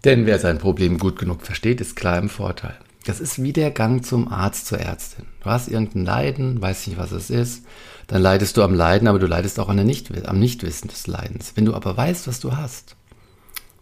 Denn 0.04 0.24
wer 0.24 0.38
sein 0.38 0.56
Problem 0.56 0.98
gut 0.98 1.18
genug 1.18 1.42
versteht, 1.42 1.82
ist 1.82 1.96
klar 1.96 2.16
im 2.16 2.30
Vorteil. 2.30 2.76
Das 3.04 3.20
ist 3.20 3.42
wie 3.42 3.52
der 3.52 3.70
Gang 3.72 4.06
zum 4.06 4.32
Arzt, 4.32 4.66
zur 4.66 4.78
Ärztin. 4.78 5.26
Du 5.42 5.50
hast 5.50 5.68
irgendein 5.68 6.06
Leiden, 6.06 6.62
weißt 6.62 6.88
nicht, 6.88 6.98
was 6.98 7.12
es 7.12 7.28
ist, 7.28 7.64
dann 8.06 8.22
leidest 8.22 8.56
du 8.56 8.62
am 8.62 8.74
Leiden, 8.74 9.06
aber 9.06 9.18
du 9.18 9.26
leidest 9.26 9.60
auch 9.60 9.68
an 9.68 9.76
der 9.76 9.84
nicht, 9.84 10.10
am 10.26 10.38
Nichtwissen 10.38 10.88
des 10.88 11.06
Leidens. 11.06 11.52
Wenn 11.56 11.66
du 11.66 11.74
aber 11.74 11.94
weißt, 11.94 12.26
was 12.26 12.40
du 12.40 12.56
hast, 12.56 12.96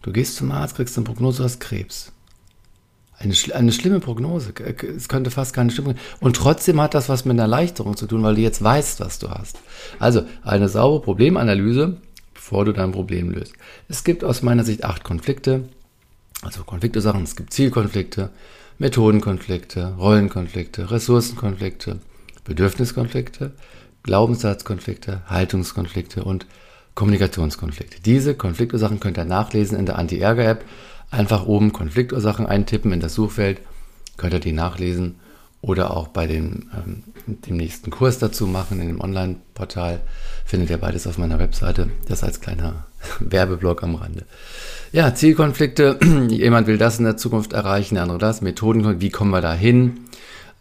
du 0.01 0.11
gehst 0.11 0.35
zum 0.35 0.51
Arzt, 0.51 0.75
kriegst 0.75 0.97
eine 0.97 1.05
Prognose, 1.05 1.37
du 1.37 1.43
hast 1.45 1.59
Krebs. 1.61 2.11
Eine, 3.17 3.33
eine 3.53 3.71
schlimme 3.71 3.99
Prognose. 3.99 4.53
Es 4.95 5.07
könnte 5.07 5.31
fast 5.31 5.53
keine 5.53 5.71
Stimmung. 5.71 5.95
Und 6.19 6.35
trotzdem 6.35 6.81
hat 6.81 6.93
das 6.93 7.07
was 7.07 7.25
mit 7.25 7.33
einer 7.33 7.43
Erleichterung 7.43 7.95
zu 7.95 8.07
tun, 8.07 8.23
weil 8.23 8.35
du 8.35 8.41
jetzt 8.41 8.63
weißt, 8.63 8.99
was 8.99 9.19
du 9.19 9.29
hast. 9.29 9.59
Also 9.99 10.23
eine 10.43 10.67
saubere 10.67 11.01
Problemanalyse, 11.01 11.97
bevor 12.33 12.65
du 12.65 12.73
dein 12.73 12.91
Problem 12.91 13.31
löst. 13.31 13.53
Es 13.87 14.03
gibt 14.03 14.23
aus 14.23 14.41
meiner 14.41 14.63
Sicht 14.63 14.83
acht 14.83 15.03
Konflikte. 15.03 15.63
Also 16.41 16.63
Konflikte-Sachen. 16.63 17.23
Es 17.23 17.35
gibt 17.35 17.53
Zielkonflikte, 17.53 18.29
Methodenkonflikte, 18.77 19.95
Rollenkonflikte, 19.97 20.91
Ressourcenkonflikte, 20.91 21.99
Bedürfniskonflikte, 22.43 23.53
Glaubenssatzkonflikte, 24.03 25.21
Haltungskonflikte 25.27 26.23
und 26.23 26.45
Kommunikationskonflikte. 26.93 28.01
Diese 28.01 28.35
Konfliktursachen 28.35 28.99
könnt 28.99 29.17
ihr 29.17 29.25
nachlesen 29.25 29.79
in 29.79 29.85
der 29.85 29.97
Anti-Ärger-App. 29.97 30.63
Einfach 31.15 31.45
oben 31.45 31.71
Konfliktursachen 31.71 32.45
eintippen 32.45 32.91
in 32.91 32.99
das 32.99 33.13
Suchfeld, 33.13 33.61
könnt 34.17 34.33
ihr 34.33 34.41
die 34.41 34.51
nachlesen 34.51 35.15
oder 35.61 35.95
auch 35.95 36.09
bei 36.09 36.27
dem, 36.27 36.69
ähm, 36.75 37.03
dem 37.25 37.55
nächsten 37.55 37.89
Kurs 37.89 38.19
dazu 38.19 38.47
machen 38.47 38.81
in 38.81 38.87
dem 38.87 38.99
Online-Portal. 38.99 40.01
Findet 40.43 40.69
ihr 40.71 40.77
beides 40.77 41.07
auf 41.07 41.17
meiner 41.17 41.39
Webseite. 41.39 41.87
Das 42.09 42.21
als 42.21 42.41
kleiner 42.41 42.85
Werbeblock 43.21 43.81
am 43.81 43.95
Rande. 43.95 44.25
Ja, 44.91 45.15
Zielkonflikte. 45.15 45.99
Jemand 46.27 46.67
will 46.67 46.77
das 46.77 46.99
in 46.99 47.05
der 47.05 47.15
Zukunft 47.15 47.53
erreichen, 47.53 47.95
der 47.95 48.03
andere 48.03 48.19
das. 48.19 48.41
Methoden, 48.41 48.99
wie 48.99 49.09
kommen 49.09 49.31
wir 49.31 49.41
da 49.41 49.53
hin? 49.53 50.01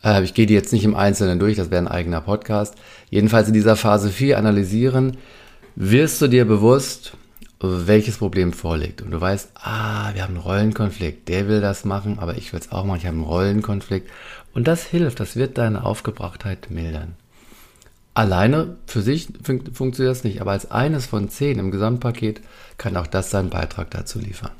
Äh, 0.04 0.23
ich 0.23 0.34
gehe 0.34 0.46
die 0.46 0.54
jetzt 0.54 0.73
nicht 0.73 0.84
im 0.84 0.94
Einzelnen 0.94 1.40
durch, 1.40 1.56
das 1.56 1.73
wäre 1.73 1.82
ein 1.82 1.88
eigener 1.88 2.20
Podcast. 2.20 2.76
Jedenfalls 3.11 3.49
in 3.49 3.54
dieser 3.54 3.75
Phase 3.75 4.08
4 4.08 4.38
analysieren, 4.38 5.16
wirst 5.75 6.23
du 6.23 6.28
dir 6.28 6.44
bewusst, 6.44 7.14
welches 7.87 8.18
Problem 8.18 8.52
vorliegt. 8.52 9.02
Und 9.02 9.11
du 9.11 9.21
weißt, 9.21 9.50
ah, 9.54 10.14
wir 10.14 10.23
haben 10.23 10.35
einen 10.35 10.42
Rollenkonflikt. 10.42 11.28
Der 11.28 11.49
will 11.49 11.61
das 11.61 11.85
machen, 11.85 12.18
aber 12.18 12.37
ich 12.37 12.52
will 12.52 12.61
es 12.61 12.73
auch 12.73 12.85
machen. 12.85 12.99
Ich 12.99 13.06
habe 13.06 13.16
einen 13.16 13.26
Rollenkonflikt. 13.26 14.11
Und 14.54 14.68
das 14.68 14.85
hilft, 14.85 15.21
das 15.21 15.37
wird 15.37 15.59
deine 15.59 15.85
Aufgebrachtheit 15.85 16.71
mildern. 16.71 17.16
Alleine 18.14 18.76
für 18.87 19.02
sich 19.02 19.28
fun 19.42 19.62
funktioniert 19.73 20.16
das 20.16 20.23
nicht, 20.23 20.40
aber 20.40 20.52
als 20.52 20.71
eines 20.71 21.06
von 21.06 21.28
zehn 21.28 21.59
im 21.59 21.73
Gesamtpaket 21.73 22.40
kann 22.78 22.97
auch 22.97 23.09
das 23.09 23.30
seinen 23.30 23.50
Beitrag 23.50 23.90
dazu 23.90 24.21
liefern. 24.21 24.52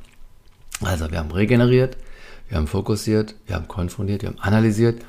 Also 0.81 1.11
wir 1.13 1.19
haben 1.19 1.31
regeneriert, 1.31 1.97
wir 2.49 2.57
haben 2.57 2.67
fokussiert, 2.67 3.37
wir 3.47 3.55
haben 3.55 3.69
konfrontiert, 3.69 4.23
wir 4.23 4.31
haben 4.31 4.41
analysiert. 4.41 5.03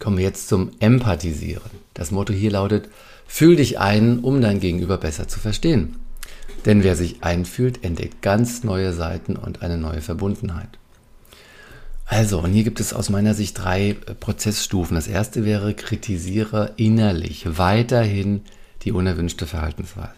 Kommen 0.00 0.16
wir 0.16 0.24
jetzt 0.24 0.48
zum 0.48 0.70
Empathisieren. 0.80 1.70
Das 1.92 2.10
Motto 2.10 2.32
hier 2.32 2.52
lautet, 2.52 2.88
fühl 3.26 3.56
dich 3.56 3.78
ein, 3.78 4.20
um 4.20 4.40
dein 4.40 4.58
Gegenüber 4.58 4.96
besser 4.96 5.28
zu 5.28 5.38
verstehen. 5.38 5.96
Denn 6.64 6.84
wer 6.84 6.96
sich 6.96 7.22
einfühlt, 7.22 7.84
entdeckt 7.84 8.22
ganz 8.22 8.62
neue 8.62 8.92
Seiten 8.92 9.36
und 9.36 9.62
eine 9.62 9.78
neue 9.78 10.00
Verbundenheit. 10.00 10.78
Also, 12.06 12.40
und 12.40 12.52
hier 12.52 12.64
gibt 12.64 12.78
es 12.78 12.92
aus 12.92 13.08
meiner 13.08 13.34
Sicht 13.34 13.58
drei 13.58 13.90
äh, 13.90 13.94
Prozessstufen. 13.94 14.94
Das 14.94 15.08
erste 15.08 15.44
wäre, 15.44 15.74
kritisiere 15.74 16.72
innerlich 16.76 17.58
weiterhin 17.58 18.42
die 18.82 18.92
unerwünschte 18.92 19.46
Verhaltensweise. 19.46 20.12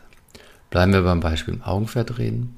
Bleiben 0.70 0.92
wir 0.92 1.02
beim 1.02 1.20
Beispiel 1.20 1.60
Augenverdrehen. 1.64 2.56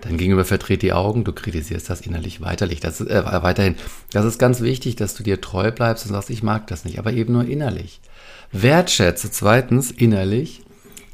Dein 0.00 0.16
Gegenüber 0.16 0.44
verdreht 0.44 0.82
die 0.82 0.92
Augen, 0.92 1.24
du 1.24 1.32
kritisierst 1.32 1.88
das 1.90 2.02
innerlich 2.02 2.40
weiterlich. 2.40 2.80
Das 2.80 3.00
äh, 3.00 3.24
weiterhin. 3.42 3.76
Das 4.12 4.24
ist 4.24 4.38
ganz 4.38 4.60
wichtig, 4.60 4.96
dass 4.96 5.14
du 5.14 5.22
dir 5.22 5.40
treu 5.40 5.70
bleibst 5.70 6.06
und 6.06 6.12
sagst, 6.12 6.30
ich 6.30 6.42
mag 6.42 6.66
das 6.66 6.84
nicht, 6.84 6.98
aber 6.98 7.12
eben 7.12 7.32
nur 7.32 7.44
innerlich. 7.44 8.00
Wertschätze 8.52 9.30
zweitens 9.30 9.90
innerlich 9.90 10.62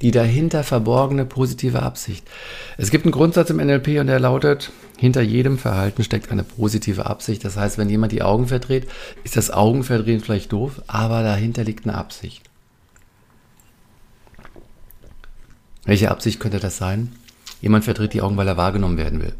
die 0.02 0.10
dahinter 0.10 0.64
verborgene 0.64 1.24
positive 1.24 1.82
Absicht. 1.82 2.28
Es 2.76 2.90
gibt 2.90 3.04
einen 3.04 3.12
Grundsatz 3.12 3.50
im 3.50 3.58
NLP 3.58 4.00
und 4.00 4.08
der 4.08 4.20
lautet, 4.20 4.72
hinter 4.98 5.22
jedem 5.22 5.58
Verhalten 5.58 6.04
steckt 6.04 6.30
eine 6.30 6.42
positive 6.44 7.06
Absicht. 7.06 7.44
Das 7.44 7.56
heißt, 7.56 7.78
wenn 7.78 7.88
jemand 7.88 8.12
die 8.12 8.22
Augen 8.22 8.48
verdreht, 8.48 8.88
ist 9.24 9.36
das 9.36 9.50
Augenverdrehen 9.50 10.20
vielleicht 10.20 10.52
doof, 10.52 10.82
aber 10.88 11.22
dahinter 11.22 11.64
liegt 11.64 11.86
eine 11.86 11.96
Absicht. 11.96 12.42
Welche 15.84 16.10
Absicht 16.10 16.38
könnte 16.38 16.60
das 16.60 16.76
sein? 16.76 17.12
Jemand 17.60 17.84
verdreht 17.84 18.12
die 18.12 18.22
Augen, 18.22 18.36
weil 18.36 18.48
er 18.48 18.56
wahrgenommen 18.56 18.98
werden 18.98 19.22
will. 19.22 19.34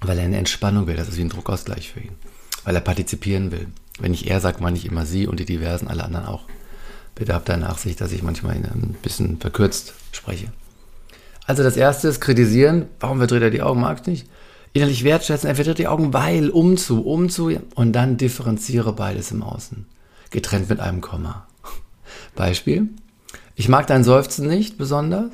Weil 0.00 0.18
er 0.18 0.24
eine 0.24 0.38
Entspannung 0.38 0.86
will. 0.86 0.96
Das 0.96 1.08
ist 1.08 1.16
wie 1.16 1.22
ein 1.22 1.28
Druckausgleich 1.28 1.92
für 1.92 2.00
ihn. 2.00 2.14
Weil 2.64 2.74
er 2.74 2.80
partizipieren 2.80 3.52
will. 3.52 3.68
Wenn 3.98 4.14
ich 4.14 4.30
er 4.30 4.40
sage, 4.40 4.62
meine 4.62 4.76
ich 4.76 4.86
immer 4.86 5.06
sie 5.06 5.26
und 5.26 5.40
die 5.40 5.44
Diversen, 5.44 5.88
alle 5.88 6.04
anderen 6.04 6.26
auch. 6.26 6.44
Bitte 7.14 7.34
habt 7.34 7.48
da 7.48 7.56
Nachsicht, 7.56 8.00
dass 8.00 8.12
ich 8.12 8.22
manchmal 8.22 8.54
ein 8.54 8.96
bisschen 9.02 9.38
verkürzt 9.38 9.94
spreche. 10.12 10.48
Also 11.46 11.62
das 11.62 11.76
erste 11.76 12.08
ist 12.08 12.20
kritisieren. 12.20 12.86
Warum 13.00 13.18
verdreht 13.18 13.42
er 13.42 13.50
die 13.50 13.62
Augen? 13.62 13.80
Mag 13.80 14.00
ich 14.00 14.06
nicht. 14.06 14.26
Innerlich 14.72 15.04
wertschätzen. 15.04 15.48
Er 15.48 15.56
verdreht 15.56 15.78
die 15.78 15.88
Augen, 15.88 16.12
weil, 16.12 16.48
um 16.50 16.76
zu, 16.76 17.04
um 17.04 17.28
zu. 17.28 17.50
Und 17.74 17.92
dann 17.92 18.16
differenziere 18.16 18.92
beides 18.92 19.32
im 19.32 19.42
Außen. 19.42 19.86
Getrennt 20.30 20.68
mit 20.68 20.80
einem 20.80 21.00
Komma. 21.00 21.46
Beispiel. 22.36 22.88
Ich 23.56 23.68
mag 23.68 23.86
dein 23.88 24.04
Seufzen 24.04 24.46
nicht 24.46 24.78
besonders. 24.78 25.32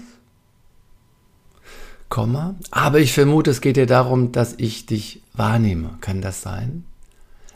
Komma. 2.08 2.54
Aber 2.70 2.98
ich 2.98 3.12
vermute, 3.12 3.50
es 3.50 3.60
geht 3.60 3.76
dir 3.76 3.86
darum, 3.86 4.32
dass 4.32 4.54
ich 4.56 4.86
dich 4.86 5.22
wahrnehme. 5.34 5.98
Kann 6.00 6.22
das 6.22 6.40
sein? 6.40 6.84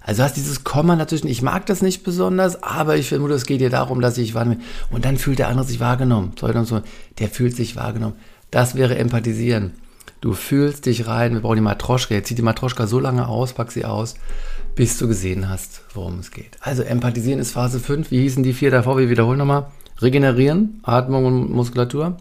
Also 0.02 0.23
hast 0.23 0.37
dieses 0.37 0.64
Komma 0.64 0.97
natürlich, 0.97 1.25
ich 1.26 1.42
mag 1.42 1.66
das 1.66 1.83
nicht 1.83 2.02
besonders, 2.02 2.62
aber 2.62 2.97
ich 2.97 3.09
vermute, 3.09 3.35
es 3.35 3.47
geht 3.47 3.61
dir 3.61 3.71
darum, 3.71 4.00
dass 4.00 4.19
ich 4.19 4.35
wahrnehme. 4.35 4.61
Und 4.90 5.04
dann 5.04 5.19
fühlt 5.19 5.38
der 5.38 5.49
andere 5.49 5.66
sich 5.66 5.80
wahrgenommen. 5.80 6.33
Der 7.19 7.28
fühlt 7.28 7.54
sich 7.54 7.76
wahrgenommen. 7.76 8.16
Das 8.50 8.75
wäre 8.75 8.97
Empathisieren. 8.97 9.73
Du 10.21 10.33
fühlst 10.35 10.87
dich 10.87 11.07
rein, 11.07 11.33
wir 11.33 11.40
brauchen 11.40 11.57
die 11.57 11.62
Matroschka. 11.62 12.14
Jetzt 12.14 12.28
zieht 12.28 12.38
die 12.38 12.42
Matroschka 12.42 12.87
so 12.87 13.00
lange 13.00 13.28
aus, 13.28 13.54
pack 13.54 13.73
sie 13.73 13.85
aus, 13.85 14.16
bis 14.75 14.99
du 14.99 15.09
gesehen 15.09 15.49
hast, 15.49 15.83
worum 15.95 16.19
es 16.19 16.30
geht. 16.30 16.59
Also 16.61 16.83
Empathisieren 16.83 17.38
ist 17.38 17.52
Phase 17.52 17.80
5. 17.80 18.11
Wie 18.11 18.21
hießen 18.21 18.42
die 18.42 18.52
vier 18.52 18.71
davor? 18.71 18.99
Wir 18.99 19.09
wiederholen 19.09 19.38
nochmal. 19.38 19.69
Regenerieren, 20.00 20.80
Atmung 20.83 21.26
und 21.26 21.50
Muskulatur. 21.50 22.16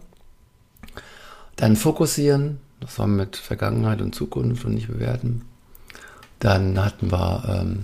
Dann 1.55 1.75
fokussieren, 1.75 2.59
das 2.79 3.00
war 3.00 3.07
mit 3.07 3.36
Vergangenheit 3.36 4.01
und 4.01 4.15
Zukunft 4.15 4.63
und 4.63 4.75
nicht 4.75 4.88
bewerten. 4.88 5.41
Dann 6.39 6.84
hatten 6.84 7.12
wir, 7.12 7.62
ähm, 7.62 7.84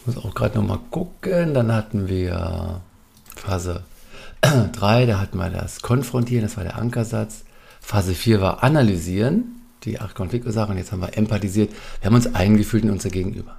ich 0.00 0.14
muss 0.14 0.24
auch 0.24 0.34
gerade 0.34 0.58
nochmal 0.58 0.80
gucken, 0.90 1.54
dann 1.54 1.72
hatten 1.72 2.08
wir 2.08 2.80
Phase 3.36 3.82
3, 4.72 5.06
da 5.06 5.20
hatten 5.20 5.38
wir 5.38 5.50
das 5.50 5.82
Konfrontieren, 5.82 6.42
das 6.42 6.56
war 6.56 6.64
der 6.64 6.76
Ankersatz. 6.76 7.44
Phase 7.80 8.14
4 8.14 8.40
war 8.40 8.62
Analysieren, 8.62 9.62
die 9.84 9.98
acht 9.98 10.14
Konfliktursachen. 10.14 10.76
Jetzt 10.76 10.92
haben 10.92 11.00
wir 11.00 11.16
empathisiert. 11.16 11.70
Wir 12.00 12.06
haben 12.06 12.14
uns 12.14 12.34
eingefühlt 12.34 12.84
in 12.84 12.90
unser 12.90 13.08
Gegenüber. 13.08 13.56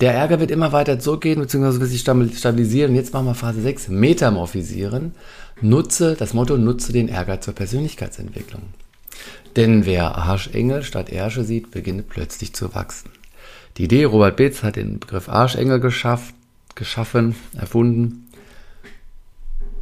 Der 0.00 0.14
Ärger 0.14 0.40
wird 0.40 0.50
immer 0.50 0.72
weiter 0.72 0.98
zurückgehen, 0.98 1.40
beziehungsweise 1.40 1.80
wird 1.80 1.90
sich 1.90 2.00
stabilisieren. 2.00 2.90
Und 2.90 2.96
jetzt 2.96 3.12
machen 3.12 3.26
wir 3.26 3.34
Phase 3.34 3.60
6, 3.60 3.88
Metamorphisieren. 3.88 5.14
Nutze, 5.60 6.16
das 6.18 6.32
Motto, 6.32 6.56
nutze 6.56 6.92
den 6.92 7.08
Ärger 7.08 7.40
zur 7.40 7.54
Persönlichkeitsentwicklung. 7.54 8.62
Denn 9.56 9.84
wer 9.84 10.16
Arschengel 10.16 10.82
statt 10.82 11.10
Ärsche 11.10 11.44
sieht, 11.44 11.70
beginnt 11.70 12.08
plötzlich 12.08 12.54
zu 12.54 12.74
wachsen. 12.74 13.10
Die 13.76 13.84
Idee, 13.84 14.04
Robert 14.04 14.36
Betz 14.36 14.62
hat 14.62 14.76
den 14.76 14.98
Begriff 15.00 15.28
Arschengel 15.28 15.80
geschafft, 15.80 16.34
geschaffen, 16.74 17.34
erfunden. 17.56 18.28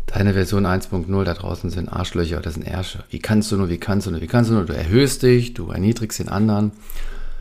Deine 0.06 0.32
Version 0.32 0.66
1.0, 0.66 1.24
da 1.24 1.34
draußen 1.34 1.68
sind 1.68 1.88
Arschlöcher, 1.88 2.40
das 2.40 2.54
sind 2.54 2.66
Ärsche. 2.66 3.04
Wie 3.10 3.18
kannst 3.18 3.52
du 3.52 3.56
nur, 3.56 3.68
wie 3.68 3.78
kannst 3.78 4.06
du 4.06 4.10
nur, 4.10 4.22
wie 4.22 4.26
kannst 4.26 4.50
du 4.50 4.54
nur? 4.54 4.64
Du 4.64 4.74
erhöhst 4.74 5.22
dich, 5.22 5.52
du 5.52 5.70
erniedrigst 5.70 6.18
den 6.18 6.30
anderen, 6.30 6.72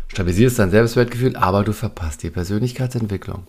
stabilisierst 0.09 0.59
dein 0.59 0.71
Selbstwertgefühl, 0.71 1.37
aber 1.37 1.63
du 1.63 1.71
verpasst 1.71 2.23
die 2.23 2.29
Persönlichkeitsentwicklung. 2.29 3.47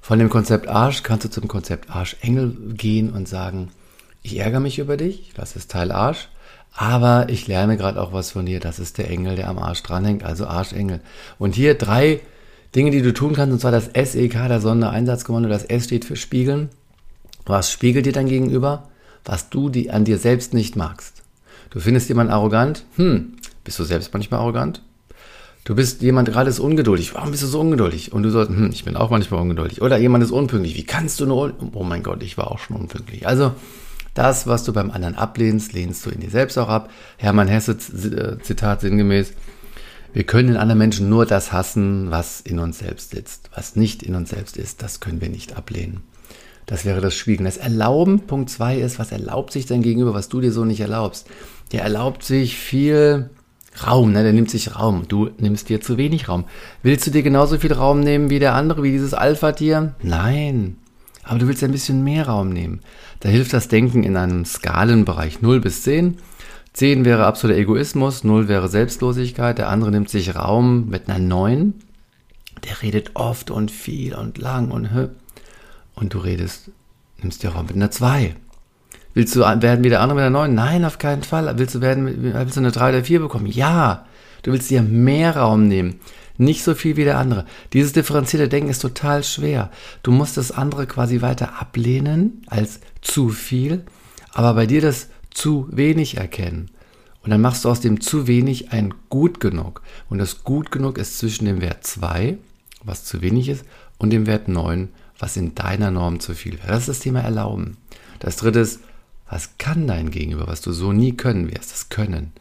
Von 0.00 0.18
dem 0.18 0.30
Konzept 0.30 0.68
Arsch 0.68 1.02
kannst 1.02 1.24
du 1.24 1.30
zum 1.30 1.46
Konzept 1.46 1.90
Arschengel 1.90 2.56
gehen 2.74 3.10
und 3.10 3.28
sagen, 3.28 3.70
ich 4.22 4.38
ärgere 4.38 4.60
mich 4.60 4.78
über 4.78 4.96
dich, 4.96 5.32
das 5.34 5.54
ist 5.54 5.70
Teil 5.70 5.92
Arsch, 5.92 6.28
aber 6.74 7.28
ich 7.28 7.46
lerne 7.46 7.76
gerade 7.76 8.00
auch 8.00 8.12
was 8.12 8.32
von 8.32 8.46
dir. 8.46 8.60
Das 8.60 8.78
ist 8.78 8.98
der 8.98 9.10
Engel, 9.10 9.36
der 9.36 9.48
am 9.48 9.58
Arsch 9.58 9.82
dranhängt, 9.82 10.24
also 10.24 10.46
Arschengel. 10.46 11.00
Und 11.38 11.54
hier 11.54 11.74
drei 11.74 12.20
Dinge, 12.74 12.90
die 12.90 13.02
du 13.02 13.14
tun 13.14 13.34
kannst, 13.34 13.52
und 13.52 13.60
zwar 13.60 13.70
das 13.70 13.90
SEK, 13.94 14.48
der 14.48 14.60
Sondereinsatzkommando. 14.60 15.48
Das 15.48 15.64
S 15.64 15.84
steht 15.84 16.04
für 16.04 16.16
Spiegeln. 16.16 16.70
Was 17.46 17.70
spiegelt 17.70 18.06
dir 18.06 18.12
dein 18.12 18.28
Gegenüber? 18.28 18.88
Was 19.24 19.50
du 19.50 19.68
die, 19.68 19.90
an 19.90 20.04
dir 20.04 20.18
selbst 20.18 20.52
nicht 20.52 20.74
magst. 20.74 21.22
Du 21.70 21.78
findest 21.78 22.08
jemanden 22.08 22.32
arrogant? 22.32 22.84
Hm, 22.96 23.34
bist 23.62 23.78
du 23.78 23.84
selbst 23.84 24.12
manchmal 24.12 24.40
arrogant? 24.40 24.82
Du 25.64 25.74
bist 25.74 26.02
jemand 26.02 26.28
gerade 26.28 26.50
ist 26.50 26.58
ungeduldig. 26.58 27.14
Warum 27.14 27.30
bist 27.30 27.42
du 27.42 27.46
so 27.46 27.60
ungeduldig? 27.60 28.12
Und 28.12 28.22
du 28.22 28.30
sollst, 28.30 28.50
hm, 28.50 28.70
ich 28.72 28.84
bin 28.84 28.96
auch 28.96 29.10
manchmal 29.10 29.40
ungeduldig. 29.40 29.80
Oder 29.80 29.96
jemand 29.96 30.24
ist 30.24 30.30
unpünktlich. 30.30 30.76
Wie 30.76 30.84
kannst 30.84 31.20
du 31.20 31.26
nur, 31.26 31.54
oh 31.72 31.84
mein 31.84 32.02
Gott, 32.02 32.22
ich 32.22 32.36
war 32.36 32.50
auch 32.50 32.58
schon 32.58 32.76
unpünktlich. 32.76 33.26
Also, 33.26 33.52
das, 34.14 34.46
was 34.46 34.64
du 34.64 34.72
beim 34.72 34.90
anderen 34.90 35.16
ablehnst, 35.16 35.72
lehnst 35.72 36.06
du 36.06 36.10
in 36.10 36.20
dir 36.20 36.30
selbst 36.30 36.56
auch 36.56 36.68
ab. 36.68 36.90
Hermann 37.18 37.48
Hesse, 37.48 37.72
äh, 37.72 38.38
Zitat 38.40 38.80
sinngemäß, 38.80 39.32
wir 40.12 40.24
können 40.24 40.50
in 40.50 40.56
anderen 40.56 40.78
Menschen 40.78 41.08
nur 41.08 41.26
das 41.26 41.52
hassen, 41.52 42.12
was 42.12 42.40
in 42.40 42.60
uns 42.60 42.78
selbst 42.78 43.10
sitzt. 43.10 43.50
Was 43.54 43.74
nicht 43.74 44.04
in 44.04 44.14
uns 44.14 44.30
selbst 44.30 44.56
ist, 44.56 44.80
das 44.80 45.00
können 45.00 45.20
wir 45.20 45.28
nicht 45.28 45.56
ablehnen. 45.56 46.02
Das 46.66 46.84
wäre 46.84 47.00
das 47.00 47.14
Spiegeln. 47.14 47.44
Das 47.44 47.56
Erlauben, 47.56 48.20
Punkt 48.20 48.48
zwei 48.48 48.78
ist, 48.78 49.00
was 49.00 49.10
erlaubt 49.10 49.52
sich 49.52 49.66
dein 49.66 49.82
Gegenüber, 49.82 50.14
was 50.14 50.28
du 50.28 50.40
dir 50.40 50.52
so 50.52 50.64
nicht 50.64 50.80
erlaubst? 50.80 51.26
Der 51.72 51.82
erlaubt 51.82 52.22
sich 52.22 52.56
viel 52.56 53.30
Raum, 53.84 54.12
ne? 54.12 54.22
Der 54.22 54.32
nimmt 54.32 54.50
sich 54.50 54.76
Raum. 54.78 55.08
Du 55.08 55.30
nimmst 55.38 55.68
dir 55.68 55.80
zu 55.80 55.98
wenig 55.98 56.28
Raum. 56.28 56.44
Willst 56.82 57.06
du 57.06 57.10
dir 57.10 57.24
genauso 57.24 57.58
viel 57.58 57.72
Raum 57.72 58.00
nehmen 58.00 58.30
wie 58.30 58.38
der 58.38 58.54
andere, 58.54 58.84
wie 58.84 58.92
dieses 58.92 59.14
Alpha-Tier? 59.14 59.94
Nein. 60.00 60.76
Aber 61.24 61.38
du 61.38 61.48
willst 61.48 61.64
ein 61.64 61.72
bisschen 61.72 62.04
mehr 62.04 62.26
Raum 62.28 62.50
nehmen. 62.50 62.80
Da 63.20 63.28
hilft 63.28 63.52
das 63.52 63.68
Denken 63.68 64.02
in 64.02 64.16
einem 64.16 64.44
Skalenbereich 64.44 65.40
0 65.40 65.60
bis 65.60 65.82
10. 65.82 66.18
10 66.74 67.04
wäre 67.04 67.24
absoluter 67.26 67.58
Egoismus, 67.58 68.24
0 68.24 68.48
wäre 68.48 68.68
Selbstlosigkeit, 68.68 69.58
der 69.58 69.68
andere 69.68 69.90
nimmt 69.90 70.10
sich 70.10 70.34
Raum 70.34 70.88
mit 70.88 71.08
einer 71.08 71.18
9. 71.18 71.74
Der 72.64 72.82
redet 72.82 73.12
oft 73.14 73.50
und 73.50 73.70
viel 73.70 74.14
und 74.14 74.38
lang 74.38 74.70
und 74.70 74.92
hö. 74.92 75.08
Und 75.94 76.14
du 76.14 76.18
redest, 76.18 76.70
nimmst 77.22 77.42
dir 77.42 77.50
Raum 77.50 77.66
mit 77.66 77.76
einer 77.76 77.90
2. 77.90 78.34
Willst 79.14 79.36
du 79.36 79.40
werden 79.40 79.84
wie 79.84 79.88
der 79.88 80.00
andere 80.00 80.16
mit 80.16 80.22
der 80.24 80.30
9? 80.30 80.54
Nein, 80.54 80.84
auf 80.84 80.98
keinen 80.98 81.22
Fall. 81.22 81.56
Willst 81.56 81.76
du 81.76 81.80
werden, 81.80 82.34
willst 82.34 82.56
du 82.56 82.60
eine 82.60 82.72
3 82.72 82.88
oder 82.90 83.04
4 83.04 83.20
bekommen? 83.20 83.46
Ja. 83.46 84.06
Du 84.42 84.52
willst 84.52 84.68
dir 84.68 84.82
mehr 84.82 85.36
Raum 85.36 85.68
nehmen. 85.68 86.00
Nicht 86.36 86.64
so 86.64 86.74
viel 86.74 86.96
wie 86.96 87.04
der 87.04 87.18
andere. 87.18 87.46
Dieses 87.72 87.92
differenzierte 87.92 88.48
Denken 88.48 88.70
ist 88.70 88.80
total 88.80 89.22
schwer. 89.22 89.70
Du 90.02 90.10
musst 90.10 90.36
das 90.36 90.50
andere 90.50 90.86
quasi 90.86 91.20
weiter 91.20 91.60
ablehnen 91.60 92.42
als 92.46 92.80
zu 93.02 93.28
viel, 93.28 93.84
aber 94.32 94.54
bei 94.54 94.66
dir 94.66 94.80
das 94.80 95.08
zu 95.30 95.68
wenig 95.70 96.16
erkennen. 96.16 96.70
Und 97.22 97.30
dann 97.30 97.40
machst 97.40 97.64
du 97.64 97.70
aus 97.70 97.80
dem 97.80 98.00
zu 98.00 98.26
wenig 98.26 98.72
ein 98.72 98.92
gut 99.08 99.40
genug. 99.40 99.82
Und 100.10 100.18
das 100.18 100.44
gut 100.44 100.70
genug 100.70 100.98
ist 100.98 101.18
zwischen 101.18 101.46
dem 101.46 101.60
Wert 101.60 101.86
2, 101.86 102.36
was 102.82 103.04
zu 103.04 103.22
wenig 103.22 103.48
ist, 103.48 103.64
und 103.96 104.10
dem 104.10 104.26
Wert 104.26 104.48
9, 104.48 104.88
was 105.18 105.36
in 105.36 105.54
deiner 105.54 105.90
Norm 105.90 106.20
zu 106.20 106.34
viel 106.34 106.58
wäre. 106.58 106.68
Das 106.68 106.80
ist 106.80 106.88
das 106.88 106.98
Thema 106.98 107.20
Erlauben. 107.20 107.76
Das 108.18 108.36
dritte 108.36 108.58
ist 108.58 108.80
was 109.28 109.56
kann 109.58 109.86
dein 109.86 110.10
Gegenüber, 110.10 110.46
was 110.46 110.60
du 110.60 110.72
so 110.72 110.92
nie 110.92 111.16
können 111.16 111.50
wirst? 111.50 111.72
Das 111.72 111.88
Können. 111.88 112.32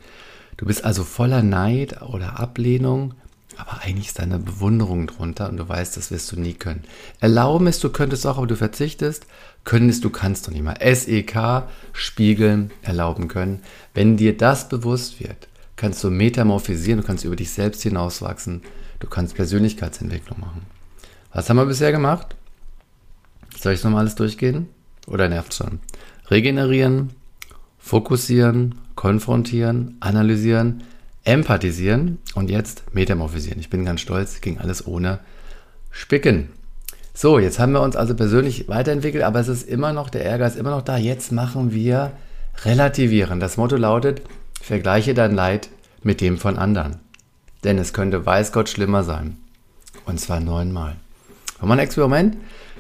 Du 0.58 0.66
bist 0.66 0.84
also 0.86 1.04
voller 1.04 1.42
Neid 1.42 2.02
oder 2.02 2.40
Ablehnung, 2.40 3.16
aber 3.58 3.82
eigentlich 3.82 4.08
ist 4.08 4.20
deine 4.20 4.40
Bewunderung 4.40 5.08
drunter 5.08 5.50
und 5.50 5.58
du 5.58 5.68
weißt, 5.68 5.98
das 5.98 6.12
wirst 6.12 6.32
du 6.32 6.40
nie 6.40 6.54
können. 6.54 6.84
Erlauben 7.20 7.68
ist, 7.68 7.84
du 7.84 7.90
könntest 7.90 8.26
auch, 8.26 8.38
aber 8.38 8.48
du 8.48 8.56
verzichtest. 8.56 9.26
Können 9.64 9.90
ist, 9.90 10.04
du 10.04 10.10
kannst 10.10 10.48
doch 10.48 10.52
nicht 10.52 10.64
mal. 10.64 10.78
SEK, 10.82 11.64
spiegeln, 11.94 12.72
erlauben 12.82 13.28
können. 13.28 13.62
Wenn 13.94 14.18
dir 14.18 14.38
das 14.38 14.70
bewusst 14.70 15.20
wird, 15.20 15.48
kannst 15.76 16.04
du 16.04 16.10
metamorphisieren, 16.10 17.02
du 17.02 17.06
kannst 17.06 17.24
über 17.24 17.36
dich 17.36 17.52
selbst 17.52 17.82
hinauswachsen, 17.84 18.62
du 19.00 19.08
kannst 19.08 19.36
Persönlichkeitsentwicklung 19.36 20.40
machen. 20.40 20.66
Was 21.34 21.50
haben 21.50 21.58
wir 21.58 21.66
bisher 21.66 21.92
gemacht? 21.92 22.36
Soll 23.58 23.74
ich 23.74 23.80
es 23.80 23.84
nochmal 23.84 24.02
alles 24.02 24.16
durchgehen? 24.16 24.68
Oder 25.08 25.30
nervt 25.30 25.54
schon? 25.54 25.80
Regenerieren, 26.30 27.12
fokussieren, 27.80 28.76
konfrontieren, 28.96 29.98
analysieren, 30.00 30.84
empathisieren 31.24 32.20
und 32.36 32.50
jetzt 32.50 32.84
metamorphisieren. 32.94 33.60
Ich 33.60 33.70
bin 33.70 33.86
ganz 33.86 34.02
stolz, 34.02 34.42
ging 34.42 34.58
alles 34.58 34.86
ohne 34.86 35.20
Spicken. 35.92 36.50
So, 37.14 37.38
jetzt 37.40 37.60
haben 37.60 37.74
wir 37.74 37.82
uns 37.82 37.96
also 37.96 38.16
persönlich 38.16 38.68
weiterentwickelt, 38.68 39.24
aber 39.24 39.40
es 39.40 39.48
ist 39.48 39.68
immer 39.68 39.94
noch, 39.94 40.10
der 40.10 40.26
Ärger 40.26 40.48
ist 40.48 40.58
immer 40.58 40.72
noch 40.72 40.82
da. 40.82 40.98
Jetzt 40.98 41.32
machen 41.32 41.72
wir 41.72 42.12
relativieren. 42.66 43.40
Das 43.40 43.58
Motto 43.58 43.76
lautet, 43.76 44.22
vergleiche 44.62 45.14
dein 45.14 45.36
Leid 45.36 45.70
mit 46.02 46.22
dem 46.22 46.38
von 46.38 46.58
anderen. 46.58 46.98
Denn 47.64 47.78
es 47.78 47.94
könnte, 47.94 48.26
weiß 48.26 48.52
Gott, 48.52 48.68
schlimmer 48.70 49.04
sein. 49.04 49.38
Und 50.06 50.20
zwar 50.20 50.40
neunmal. 50.40 50.96
Machen 51.60 51.70
wir 51.70 51.74
ein 51.74 51.80
Experiment? 51.80 52.38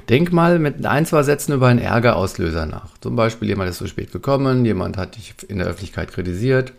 Denk 0.09 0.33
mal 0.33 0.59
mit 0.59 0.85
ein, 0.85 1.05
zwei 1.05 1.23
Sätzen 1.23 1.53
über 1.53 1.67
einen 1.67 1.79
Ärgerauslöser 1.79 2.65
nach. 2.65 2.97
Zum 2.99 3.15
Beispiel, 3.15 3.47
jemand 3.47 3.69
ist 3.69 3.77
zu 3.77 3.87
spät 3.87 4.11
gekommen, 4.11 4.65
jemand 4.65 4.97
hat 4.97 5.15
dich 5.15 5.33
in 5.47 5.59
der 5.59 5.67
Öffentlichkeit 5.67 6.11
kritisiert, 6.11 6.73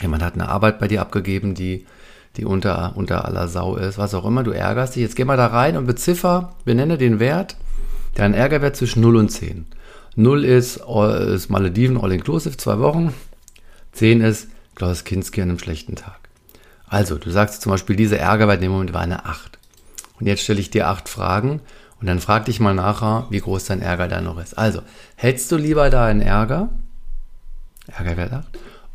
jemand 0.00 0.22
hat 0.22 0.34
eine 0.34 0.48
Arbeit 0.48 0.78
bei 0.78 0.88
dir 0.88 1.00
abgegeben, 1.00 1.54
die, 1.54 1.86
die 2.36 2.44
unter, 2.44 2.96
unter 2.96 3.24
aller 3.24 3.48
Sau 3.48 3.76
ist, 3.76 3.98
was 3.98 4.14
auch 4.14 4.24
immer, 4.24 4.42
du 4.42 4.50
ärgerst 4.50 4.96
dich. 4.96 5.02
Jetzt 5.02 5.16
geh 5.16 5.24
mal 5.24 5.36
da 5.36 5.46
rein 5.46 5.76
und 5.76 5.86
beziffer, 5.86 6.54
benenne 6.64 6.98
den 6.98 7.20
Wert, 7.20 7.56
dein 8.14 8.34
Ärgerwert 8.34 8.76
zwischen 8.76 9.02
0 9.02 9.16
und 9.16 9.30
10. 9.30 9.66
0 10.16 10.44
ist, 10.44 10.78
ist 10.78 11.50
Malediven 11.50 11.98
All-Inclusive, 11.98 12.56
zwei 12.56 12.78
Wochen. 12.80 13.14
10 13.92 14.20
ist 14.20 14.48
Klaus 14.74 15.04
Kinski 15.04 15.42
an 15.42 15.50
einem 15.50 15.58
schlechten 15.58 15.94
Tag. 15.94 16.18
Also, 16.86 17.18
du 17.18 17.30
sagst 17.30 17.62
zum 17.62 17.70
Beispiel, 17.70 17.96
dieser 17.96 18.18
Ärgerwert 18.18 18.56
in 18.56 18.62
dem 18.62 18.72
Moment 18.72 18.92
war 18.92 19.02
eine 19.02 19.24
8. 19.24 19.58
Und 20.18 20.26
jetzt 20.26 20.42
stelle 20.42 20.60
ich 20.60 20.70
dir 20.70 20.88
acht 20.88 21.08
Fragen 21.08 21.60
und 22.00 22.06
dann 22.06 22.20
frag 22.20 22.44
dich 22.44 22.60
mal 22.60 22.74
nachher, 22.74 23.26
wie 23.30 23.40
groß 23.40 23.66
dein 23.66 23.80
Ärger 23.80 24.08
da 24.08 24.20
noch 24.20 24.38
ist. 24.38 24.58
Also, 24.58 24.82
hättest 25.16 25.50
du 25.52 25.56
lieber 25.56 25.88
da 25.88 26.06
einen 26.06 26.20
Ärger, 26.20 26.70
Ärgerwert 27.86 28.32
8, 28.32 28.48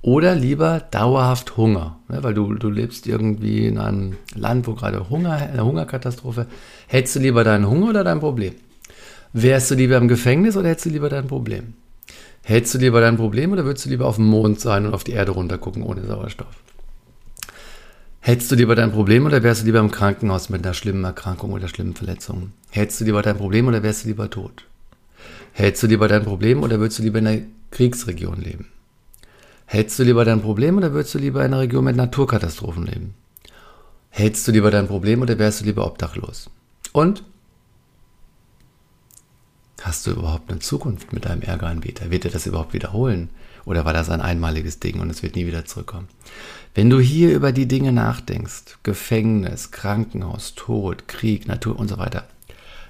oder 0.06 0.36
lieber 0.36 0.82
dauerhaft 0.92 1.58
Hunger, 1.58 1.98
ne, 2.10 2.22
weil 2.22 2.36
du, 2.36 2.54
du 2.54 2.70
lebst 2.70 3.08
irgendwie 3.08 3.66
in 3.66 3.80
einem 3.80 4.18
Land, 4.36 4.68
wo 4.68 4.76
gerade 4.76 5.10
Hunger, 5.10 5.32
eine 5.32 5.66
Hungerkatastrophe. 5.66 6.46
Hättest 6.86 7.16
du 7.16 7.22
lieber 7.22 7.44
deinen 7.44 7.68
Hunger 7.68 7.90
oder 7.90 8.04
dein 8.04 8.20
Problem? 8.20 8.54
Wärst 9.34 9.72
du 9.72 9.76
lieber 9.76 9.98
im 9.98 10.08
Gefängnis 10.08 10.58
oder 10.58 10.70
hättest 10.70 10.86
du 10.86 10.90
lieber 10.92 11.10
dein 11.10 11.26
Problem? 11.26 11.74
Hättest 12.44 12.76
du 12.76 12.78
lieber 12.78 13.02
dein 13.02 13.18
Problem 13.18 13.52
oder 13.52 13.66
würdest 13.66 13.86
du 13.86 13.90
lieber 13.90 14.06
auf 14.06 14.18
dem 14.18 14.28
Mond 14.28 14.60
sein 14.60 14.86
und 14.86 14.94
auf 14.94 15.04
die 15.04 15.14
Erde 15.14 15.32
runtergucken 15.32 15.82
ohne 15.82 16.06
Sauerstoff? 16.06 16.54
Hättest 18.20 18.52
du 18.52 18.56
lieber 18.56 18.76
dein 18.76 18.92
Problem 18.92 19.26
oder 19.26 19.42
wärst 19.42 19.64
du 19.64 19.66
lieber 19.66 19.80
im 19.80 19.90
Krankenhaus 19.90 20.50
mit 20.50 20.64
einer 20.64 20.76
schlimmen 20.76 21.04
Erkrankung 21.04 21.52
oder 21.52 21.68
schlimmen 21.68 21.96
Verletzungen? 21.96 22.54
Hättest 22.70 23.02
du 23.02 23.06
lieber 23.06 23.24
dein 23.24 23.38
Problem 23.38 23.68
oder 23.68 23.82
wärst 23.82 24.04
du 24.04 24.10
lieber 24.10 24.30
tot? 24.30 24.66
Hättest 25.54 25.82
du 25.82 25.88
lieber 25.88 26.08
dein 26.08 26.24
Problem 26.24 26.62
oder 26.62 26.80
würdest 26.80 27.00
du 27.00 27.04
lieber 27.04 27.18
in 27.18 27.28
einer 27.28 27.42
Kriegsregion 27.72 28.40
leben? 28.40 28.68
Hättest 29.66 30.00
du 30.00 30.04
lieber 30.04 30.26
dein 30.26 30.42
Problem 30.42 30.78
oder 30.78 30.94
würdest 30.94 31.16
du 31.16 31.20
lieber 31.20 31.40
in 31.42 31.54
einer 31.54 31.62
Region 31.62 31.84
mit 31.84 31.96
Naturkatastrophen 31.96 32.86
leben? 32.86 33.14
Hättest 34.10 34.48
du 34.48 34.52
lieber 34.52 34.72
dein 34.72 34.88
Problem 34.88 35.22
oder 35.22 35.38
wärst 35.40 35.62
du 35.62 35.66
lieber 35.66 35.86
obdachlos? 35.86 36.50
Und 36.94 37.24
hast 39.82 40.08
du 40.08 40.12
überhaupt 40.12 40.50
eine 40.50 40.60
Zukunft 40.60 41.12
mit 41.12 41.26
deinem 41.26 41.42
Ärgeranbieter? 41.42 42.12
Wird 42.12 42.26
er 42.26 42.32
das 42.32 42.46
überhaupt 42.46 42.74
wiederholen? 42.74 43.30
Oder 43.66 43.84
war 43.84 43.94
das 43.94 44.10
ein 44.10 44.22
einmaliges 44.22 44.80
Ding 44.80 45.00
und 45.00 45.10
es 45.10 45.24
wird 45.24 45.36
nie 45.36 45.48
wieder 45.48 45.66
zurückkommen? 45.66 46.08
Wenn 46.76 46.90
du 46.90 47.00
hier 47.00 47.34
über 47.34 47.52
die 47.52 47.68
Dinge 47.68 47.92
nachdenkst, 47.92 48.78
Gefängnis, 48.84 49.72
Krankenhaus, 49.72 50.54
Tod, 50.56 51.08
Krieg, 51.08 51.48
Natur 51.48 51.78
und 51.78 51.88
so 51.88 51.98
weiter, 51.98 52.28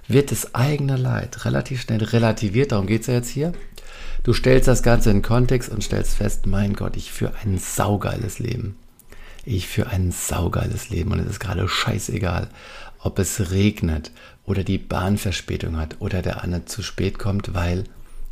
wird 0.08 0.32
das 0.32 0.54
eigene 0.54 0.98
Leid 0.98 1.46
relativ 1.46 1.82
schnell 1.82 2.04
relativiert. 2.04 2.72
Darum 2.72 2.88
geht 2.88 3.02
es 3.02 3.08
ja 3.08 3.14
jetzt 3.16 3.30
hier. 3.30 3.54
Du 4.26 4.34
stellst 4.34 4.68
das 4.68 4.82
Ganze 4.82 5.12
in 5.12 5.22
Kontext 5.22 5.70
und 5.70 5.84
stellst 5.84 6.16
fest, 6.16 6.48
mein 6.48 6.74
Gott, 6.74 6.98
ich 6.98 7.12
führe 7.12 7.34
ein 7.44 7.60
saugeiles 7.60 8.40
Leben. 8.40 8.76
Ich 9.46 9.68
führe 9.68 9.92
ein 9.92 10.12
saugeiles 10.12 10.90
Leben 10.90 11.12
und 11.12 11.20
es 11.20 11.28
ist 11.28 11.40
gerade 11.40 11.70
scheißegal, 11.70 12.50
ob 12.98 13.20
es 13.20 13.52
regnet 13.52 14.10
oder 14.44 14.64
die 14.64 14.80
Bahn 14.80 15.20
Verspätung 15.20 15.78
hat 15.78 15.98
oder 16.00 16.24
der 16.24 16.44
Anne 16.44 16.66
zu 16.66 16.82
spät 16.82 17.20
kommt, 17.20 17.54
weil 17.54 17.84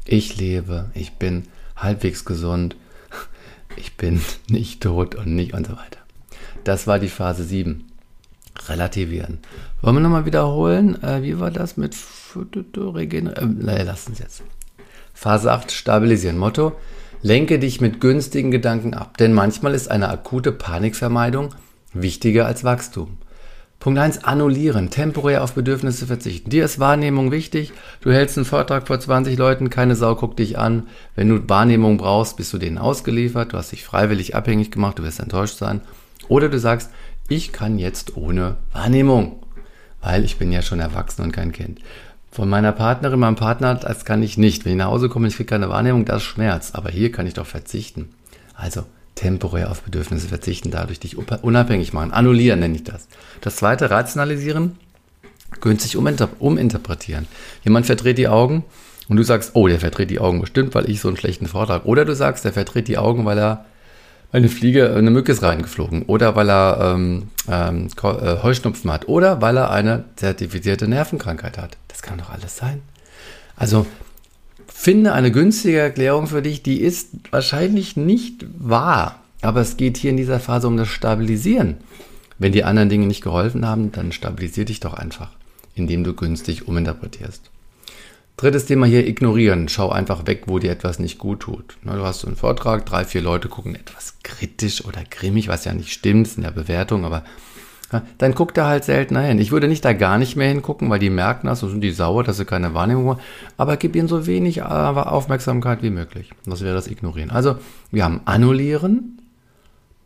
ich 0.04 0.36
lebe, 0.36 0.90
ich 0.96 1.12
bin 1.12 1.44
halbwegs 1.76 2.26
gesund, 2.26 2.76
ich 3.76 3.96
bin 3.96 4.20
nicht 4.50 4.82
tot 4.82 5.14
und 5.14 5.36
nicht 5.36 5.54
und 5.54 5.68
so 5.68 5.74
weiter. 5.74 6.00
Das 6.64 6.88
war 6.88 6.98
die 6.98 7.08
Phase 7.08 7.44
7. 7.44 7.84
Relativieren. 8.68 9.38
Wollen 9.82 9.98
wir 9.98 10.02
nochmal 10.02 10.26
wiederholen? 10.26 11.02
Äh, 11.04 11.22
wie 11.22 11.40
war 11.40 11.52
das 11.52 11.78
mit 11.78 11.96
Regenerieren? 12.76 13.68
Äh, 13.68 13.84
lass 13.84 14.08
uns 14.08 14.18
jetzt. 14.18 14.42
Phase 15.14 15.52
8, 15.52 15.72
stabilisieren. 15.72 16.38
Motto, 16.38 16.74
lenke 17.22 17.60
dich 17.60 17.82
mit 17.82 18.02
günstigen 18.02 18.52
Gedanken 18.52 18.94
ab, 18.94 19.18
denn 19.18 19.34
manchmal 19.34 19.74
ist 19.74 19.90
eine 19.90 20.10
akute 20.10 20.52
Panikvermeidung 20.52 21.50
wichtiger 21.94 22.46
als 22.46 22.64
Wachstum. 22.64 23.18
Punkt 23.84 24.00
1, 24.00 24.24
annullieren, 24.24 24.90
temporär 24.90 25.44
auf 25.44 25.56
Bedürfnisse 25.56 26.08
verzichten. 26.08 26.50
Dir 26.50 26.64
ist 26.64 26.80
Wahrnehmung 26.80 27.32
wichtig. 27.32 27.74
Du 28.00 28.14
hältst 28.14 28.38
einen 28.38 28.46
Vortrag 28.46 28.88
vor 28.88 28.98
20 28.98 29.38
Leuten, 29.38 29.70
keine 29.70 29.98
Sau 29.98 30.16
guckt 30.16 30.40
dich 30.40 30.58
an. 30.58 30.88
Wenn 31.16 31.28
du 31.28 31.50
Wahrnehmung 31.50 31.98
brauchst, 31.98 32.38
bist 32.38 32.54
du 32.54 32.58
denen 32.58 32.78
ausgeliefert. 32.78 33.52
Du 33.52 33.58
hast 33.58 33.74
dich 33.74 33.84
freiwillig 33.84 34.36
abhängig 34.36 34.72
gemacht, 34.72 35.00
du 35.00 35.04
wirst 35.04 35.20
enttäuscht 35.20 35.58
sein. 35.58 35.82
Oder 36.30 36.48
du 36.48 36.60
sagst, 36.60 36.92
ich 37.28 37.52
kann 37.52 37.78
jetzt 37.78 38.16
ohne 38.16 38.56
Wahrnehmung, 38.72 39.44
weil 40.02 40.24
ich 40.24 40.38
bin 40.38 40.54
ja 40.54 40.62
schon 40.62 40.80
erwachsen 40.80 41.24
und 41.24 41.34
kein 41.34 41.52
Kind. 41.52 41.80
Von 42.34 42.50
meiner 42.50 42.72
Partnerin, 42.72 43.20
meinem 43.20 43.36
Partner, 43.36 43.76
das 43.76 44.06
kann 44.06 44.24
ich 44.24 44.40
nicht. 44.40 44.66
Wenn 44.66 44.72
ich 44.72 44.78
nach 44.80 44.88
Hause 44.88 45.08
komme 45.08 45.28
ich 45.28 45.36
kriege 45.36 45.46
keine 45.46 45.70
Wahrnehmung, 45.70 46.04
das 46.04 46.24
schmerzt. 46.24 46.74
Aber 46.74 46.90
hier 46.90 47.12
kann 47.12 47.28
ich 47.28 47.36
doch 47.36 47.46
verzichten. 47.46 48.10
Also 48.56 48.86
temporär 49.14 49.70
auf 49.70 49.84
Bedürfnisse 49.84 50.30
verzichten, 50.30 50.72
dadurch 50.72 51.00
dich 51.00 51.16
unabhängig 51.16 51.94
machen. 51.94 52.12
Annullieren 52.12 52.60
nenne 52.60 52.74
ich 52.74 52.84
das. 52.84 53.08
Das 53.42 53.58
zweite, 53.58 53.92
rationalisieren, 53.92 54.78
günstig 55.62 55.96
uminterpretieren. 55.96 57.28
Jemand 57.64 57.86
verdreht 57.86 58.18
die 58.18 58.28
Augen 58.28 58.64
und 59.08 59.18
du 59.18 59.24
sagst, 59.24 59.52
oh, 59.54 59.68
der 59.68 59.80
verdreht 59.80 60.10
die 60.10 60.20
Augen 60.20 60.42
bestimmt, 60.42 60.74
weil 60.74 60.90
ich 60.90 61.02
so 61.02 61.10
einen 61.10 61.18
schlechten 61.18 61.46
Vortrag. 61.46 61.86
Oder 61.86 62.04
du 62.04 62.16
sagst, 62.16 62.46
der 62.46 62.54
verdreht 62.54 62.88
die 62.88 62.98
Augen, 62.98 63.26
weil 63.26 63.38
er 63.38 63.66
eine 64.32 64.50
Fliege, 64.50 64.96
eine 64.96 65.12
Mücke 65.12 65.34
ist 65.34 65.44
reingeflogen. 65.44 66.02
Oder 66.04 66.36
weil 66.36 66.50
er 66.50 66.96
ähm, 66.96 67.30
ähm, 67.48 67.90
äh, 68.02 68.42
Heuschnupfen 68.42 68.92
hat. 68.92 69.08
Oder 69.08 69.40
weil 69.40 69.56
er 69.56 69.70
eine 69.70 70.06
zertifizierte 70.16 70.88
Nervenkrankheit 70.88 71.60
hat. 71.60 71.78
Das 71.94 72.02
kann 72.02 72.18
doch 72.18 72.32
alles 72.32 72.58
sein. 72.58 72.82
Also 73.56 73.86
finde 74.66 75.14
eine 75.14 75.32
günstige 75.32 75.78
Erklärung 75.78 76.26
für 76.26 76.42
dich, 76.42 76.64
die 76.64 76.82
ist 76.82 77.10
wahrscheinlich 77.30 77.96
nicht 77.96 78.46
wahr. 78.58 79.22
Aber 79.42 79.62
es 79.62 79.78
geht 79.78 79.98
hier 79.98 80.10
in 80.10 80.18
dieser 80.18 80.40
Phase 80.40 80.68
um 80.68 80.76
das 80.76 80.88
Stabilisieren. 80.88 81.78
Wenn 82.40 82.52
die 82.52 82.64
anderen 82.64 82.90
Dinge 82.90 83.06
nicht 83.06 83.22
geholfen 83.22 83.66
haben, 83.66 83.92
dann 83.92 84.12
stabilisier 84.12 84.66
dich 84.66 84.80
doch 84.80 84.96
einfach, 84.96 85.30
indem 85.76 86.04
du 86.04 86.16
günstig 86.16 86.68
uminterpretierst. 86.68 87.52
Drittes 88.38 88.66
Thema 88.66 88.88
hier, 88.88 89.06
ignorieren. 89.06 89.70
Schau 89.70 89.92
einfach 89.92 90.26
weg, 90.26 90.44
wo 90.48 90.58
dir 90.58 90.72
etwas 90.72 90.98
nicht 90.98 91.20
gut 91.20 91.42
tut. 91.42 91.78
Du 91.84 91.92
hast 92.04 92.22
so 92.22 92.28
einen 92.28 92.36
Vortrag, 92.36 92.88
drei, 92.88 93.06
vier 93.06 93.22
Leute 93.22 93.50
gucken 93.50 93.76
etwas 93.76 94.16
kritisch 94.24 94.84
oder 94.84 95.04
grimmig, 95.08 95.48
was 95.48 95.66
ja 95.66 95.74
nicht 95.74 95.94
stimmt, 95.94 96.36
in 96.36 96.42
der 96.42 96.52
Bewertung, 96.52 97.06
aber 97.06 97.24
dann 98.18 98.34
guckt 98.34 98.58
er 98.58 98.66
halt 98.66 98.84
seltener 98.84 99.22
hin. 99.22 99.40
Ich 99.40 99.52
würde 99.52 99.68
nicht 99.68 99.86
da 99.86 99.94
gar 99.94 100.18
nicht 100.18 100.36
mehr 100.36 100.48
hingucken, 100.48 100.90
weil 100.90 101.00
die 101.00 101.10
merken 101.10 101.48
das 101.48 101.64
und 101.64 101.70
sind 101.70 101.82
die 101.82 101.92
sauer, 101.92 102.24
dass 102.24 102.38
sie 102.38 102.46
keine 102.46 102.74
Wahrnehmung 102.74 103.10
haben. 103.10 103.20
Aber 103.58 103.78
gib 103.78 103.96
ihnen 103.96 104.08
so 104.08 104.26
wenig 104.26 104.62
Aufmerksamkeit 104.64 105.84
wie 105.84 105.90
möglich. 105.90 106.32
Das 106.46 106.62
wäre 106.62 106.76
das 106.76 106.88
Ignorieren. 106.88 107.32
Also, 107.32 107.58
wir 107.92 108.04
haben 108.04 108.22
Annullieren, 108.26 109.20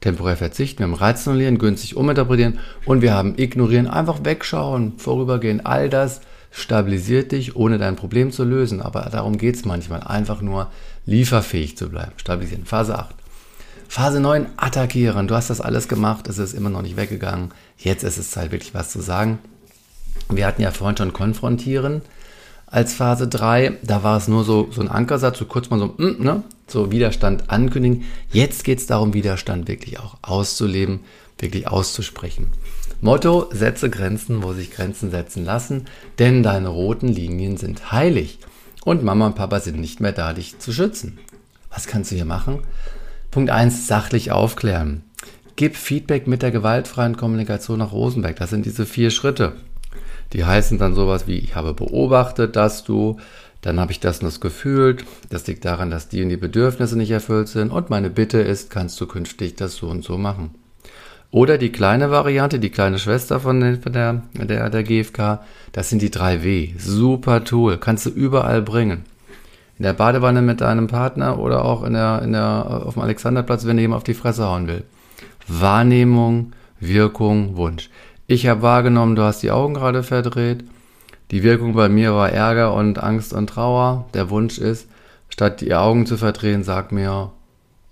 temporär 0.02 0.38
verzichten, 0.38 0.80
wir 0.80 0.88
haben 0.88 0.94
Rationalisieren, 0.94 1.58
günstig 1.58 1.96
uminterpretieren 1.96 2.60
und 2.86 3.02
wir 3.02 3.14
haben 3.14 3.34
Ignorieren, 3.38 3.88
einfach 3.88 4.24
wegschauen, 4.24 4.94
vorübergehen. 4.98 5.66
All 5.66 5.90
das 5.90 6.22
stabilisiert 6.52 7.32
dich, 7.32 7.56
ohne 7.56 7.78
dein 7.78 7.96
Problem 7.96 8.32
zu 8.32 8.44
lösen. 8.44 8.82
Aber 8.82 9.10
darum 9.12 9.38
geht 9.38 9.56
es 9.56 9.66
manchmal, 9.66 10.02
einfach 10.02 10.42
nur 10.42 10.72
lieferfähig 11.06 11.78
zu 11.78 11.90
bleiben. 11.90 12.14
Stabilisieren. 12.18 12.66
Phase 12.66 12.98
8. 12.98 13.16
Phase 13.88 14.20
9, 14.20 14.48
attackieren. 14.58 15.28
Du 15.28 15.36
hast 15.36 15.50
das 15.50 15.62
alles 15.62 15.88
gemacht, 15.88 16.28
es 16.28 16.38
ist 16.38 16.54
immer 16.54 16.70
noch 16.70 16.82
nicht 16.82 16.98
weggegangen. 16.98 17.52
Jetzt 17.78 18.04
ist 18.04 18.18
es 18.18 18.32
Zeit, 18.32 18.52
wirklich 18.52 18.74
was 18.74 18.92
zu 18.92 19.02
sagen. 19.02 19.40
Wir 20.30 20.46
hatten 20.46 20.62
ja 20.62 20.72
vorhin 20.72 20.98
schon 20.98 21.14
konfrontieren 21.14 22.02
als 22.66 22.94
Phase 22.94 23.28
3. 23.28 23.78
Da 23.84 24.04
war 24.04 24.18
es 24.18 24.28
nur 24.28 24.44
so, 24.44 24.70
so 24.72 24.82
ein 24.82 24.90
Ankersatz, 24.90 25.40
so 25.40 25.46
kurz 25.46 25.70
mal 25.70 25.80
so, 25.80 25.96
mm, 25.98 26.22
ne? 26.22 26.44
so 26.68 26.92
Widerstand 26.92 27.50
ankündigen. 27.50 28.04
Jetzt 28.32 28.64
geht 28.64 28.80
es 28.80 28.88
darum, 28.88 29.14
Widerstand 29.14 29.68
wirklich 29.68 30.00
auch 30.00 30.18
auszuleben, 30.22 31.00
wirklich 31.40 31.68
auszusprechen. 31.68 32.52
Motto, 33.00 33.48
setze 33.52 33.90
Grenzen, 33.90 34.44
wo 34.44 34.54
sich 34.54 34.72
Grenzen 34.72 35.12
setzen 35.12 35.46
lassen, 35.46 35.86
denn 36.20 36.44
deine 36.44 36.68
roten 36.68 37.08
Linien 37.08 37.56
sind 37.56 37.92
heilig 37.92 38.40
und 38.84 39.04
Mama 39.04 39.28
und 39.28 39.36
Papa 39.36 39.60
sind 39.60 39.80
nicht 39.80 40.02
mehr 40.02 40.14
da, 40.14 40.34
dich 40.34 40.60
zu 40.60 40.74
schützen. 40.74 41.20
Was 41.70 41.88
kannst 41.88 42.12
du 42.12 42.16
hier 42.16 42.26
machen? 42.26 42.64
Punkt 43.32 43.50
1, 43.50 43.88
sachlich 43.88 44.32
aufklären. 44.32 45.04
Gib 45.58 45.76
Feedback 45.76 46.28
mit 46.28 46.42
der 46.42 46.52
gewaltfreien 46.52 47.18
Kommunikation 47.18 47.80
nach 47.80 47.92
Rosenberg. 47.92 48.38
Das 48.38 48.52
sind 48.52 48.66
diese 48.66 48.86
vier 48.86 49.12
Schritte. 49.12 49.54
Die 50.34 50.46
heißen 50.46 50.78
dann 50.78 50.96
sowas 50.96 51.28
wie, 51.28 51.38
ich 51.38 51.56
habe 51.56 51.74
beobachtet, 51.74 52.56
dass 52.56 52.84
du, 52.84 53.18
dann 53.62 53.80
habe 53.80 53.92
ich 53.92 54.00
das 54.00 54.20
und 54.20 54.26
das 54.26 54.40
gefühlt, 54.40 55.06
das 55.30 55.46
liegt 55.48 55.66
daran, 55.66 55.90
dass 55.90 56.10
die 56.10 56.24
und 56.24 56.30
die 56.30 56.38
Bedürfnisse 56.38 56.98
nicht 56.98 57.12
erfüllt 57.12 57.48
sind 57.48 57.72
und 57.72 57.90
meine 57.90 58.10
Bitte 58.10 58.40
ist, 58.40 58.70
kannst 58.70 59.00
du 59.02 59.08
künftig 59.08 59.56
das 59.56 59.76
so 59.76 59.88
und 59.88 60.04
so 60.04 60.18
machen. 60.18 60.52
Oder 61.32 61.58
die 61.58 61.72
kleine 61.72 62.12
Variante, 62.12 62.60
die 62.60 62.70
kleine 62.70 63.00
Schwester 63.00 63.40
von 63.40 63.60
der, 63.60 64.22
der, 64.36 64.70
der 64.70 64.84
GFK, 64.84 65.42
das 65.74 65.90
sind 65.90 66.02
die 66.02 66.10
3W. 66.10 66.80
Super 66.80 67.44
Tool, 67.44 67.78
kannst 67.78 68.06
du 68.06 68.10
überall 68.10 68.62
bringen 68.62 69.04
in 69.78 69.84
der 69.84 69.94
Badewanne 69.94 70.42
mit 70.42 70.62
deinem 70.62 70.88
Partner 70.88 71.38
oder 71.40 71.64
auch 71.64 71.84
in 71.84 71.94
der, 71.94 72.24
in 72.24 72.34
der, 72.34 72.84
auf 72.86 72.96
dem 72.96 73.04
Alexanderplatz, 73.04 73.66
wenn 73.66 73.78
dir 73.78 73.84
jemand 73.84 74.00
auf 74.00 74.04
die 74.04 74.16
Fresse 74.16 74.48
hauen 74.48 74.68
will. 74.68 74.84
Wahrnehmung, 75.48 76.54
Wirkung, 76.80 77.58
Wunsch. 77.58 77.90
Ich 78.26 78.48
habe 78.48 78.62
wahrgenommen, 78.62 79.16
du 79.16 79.24
hast 79.24 79.44
die 79.44 79.52
Augen 79.52 79.76
gerade 79.76 80.04
verdreht. 80.04 80.64
Die 81.32 81.44
Wirkung 81.44 81.74
bei 81.74 81.90
mir 81.90 82.14
war 82.14 82.32
Ärger 82.32 82.74
und 82.74 83.04
Angst 83.04 83.34
und 83.34 83.48
Trauer. 83.48 84.06
Der 84.14 84.30
Wunsch 84.30 84.58
ist, 84.58 84.88
statt 85.30 85.60
die 85.62 85.76
Augen 85.76 86.06
zu 86.06 86.18
verdrehen, 86.18 86.64
sag 86.64 86.92
mir, 86.92 87.32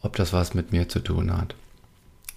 ob 0.02 0.16
das 0.16 0.32
was 0.34 0.54
mit 0.54 0.72
mir 0.72 0.88
zu 0.90 1.00
tun 1.00 1.36
hat. 1.38 1.56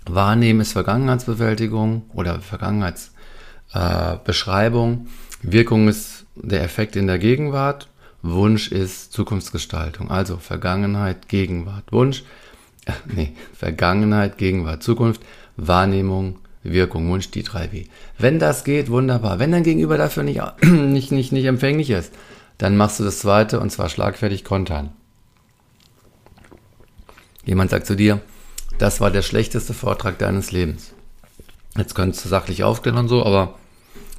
Wahrnehmen 0.06 0.60
ist 0.60 0.72
Vergangenheitsbewältigung 0.72 2.02
oder 2.14 2.40
Vergangenheitsbeschreibung. 2.40 4.92
Äh, 4.92 4.98
Wirkung 5.42 5.88
ist 5.88 6.24
der 6.34 6.62
Effekt 6.62 6.96
in 6.96 7.06
der 7.06 7.18
Gegenwart 7.18 7.88
Wunsch 8.22 8.72
ist 8.72 9.12
Zukunftsgestaltung. 9.12 10.10
Also 10.10 10.38
Vergangenheit, 10.38 11.28
Gegenwart. 11.28 11.92
Wunsch, 11.92 12.24
äh, 12.86 12.92
nee, 13.06 13.32
Vergangenheit, 13.54 14.38
Gegenwart, 14.38 14.82
Zukunft, 14.82 15.22
Wahrnehmung, 15.56 16.38
Wirkung, 16.62 17.08
Wunsch, 17.10 17.30
die 17.30 17.44
3W. 17.44 17.86
Wenn 18.18 18.38
das 18.38 18.64
geht, 18.64 18.90
wunderbar. 18.90 19.38
Wenn 19.38 19.52
dein 19.52 19.62
Gegenüber 19.62 19.96
dafür 19.96 20.22
nicht, 20.22 20.42
nicht, 20.62 21.12
nicht, 21.12 21.32
nicht 21.32 21.44
empfänglich 21.44 21.90
ist, 21.90 22.12
dann 22.58 22.76
machst 22.76 22.98
du 22.98 23.04
das 23.04 23.20
zweite 23.20 23.60
und 23.60 23.70
zwar 23.70 23.88
schlagfertig 23.88 24.44
kontern. 24.44 24.90
Jemand 27.44 27.70
sagt 27.70 27.86
zu 27.86 27.94
dir, 27.94 28.20
das 28.78 29.00
war 29.00 29.10
der 29.10 29.22
schlechteste 29.22 29.74
Vortrag 29.74 30.18
deines 30.18 30.52
Lebens. 30.52 30.92
Jetzt 31.76 31.94
könntest 31.94 32.24
du 32.24 32.28
sachlich 32.28 32.64
aufklären 32.64 32.98
und 32.98 33.08
so, 33.08 33.24
aber 33.24 33.54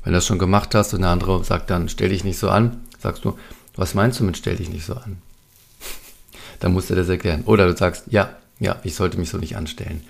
wenn 0.03 0.13
du 0.13 0.17
das 0.17 0.25
schon 0.25 0.39
gemacht 0.39 0.73
hast 0.73 0.93
und 0.93 1.01
der 1.01 1.11
andere 1.11 1.43
sagt 1.43 1.69
dann, 1.69 1.89
stell 1.89 2.09
dich 2.09 2.23
nicht 2.23 2.39
so 2.39 2.49
an, 2.49 2.81
sagst 2.97 3.25
du, 3.25 3.37
was 3.75 3.93
meinst 3.93 4.19
du 4.19 4.23
mit 4.23 4.37
stell 4.37 4.55
dich 4.55 4.69
nicht 4.69 4.85
so 4.85 4.93
an? 4.93 5.17
Dann 6.59 6.73
musst 6.73 6.89
du 6.89 6.95
das 6.95 7.09
erklären. 7.09 7.43
Oder 7.45 7.67
du 7.67 7.75
sagst, 7.75 8.05
ja, 8.09 8.35
ja, 8.59 8.77
ich 8.83 8.95
sollte 8.95 9.17
mich 9.17 9.29
so 9.29 9.37
nicht 9.37 9.55
anstellen. 9.55 10.01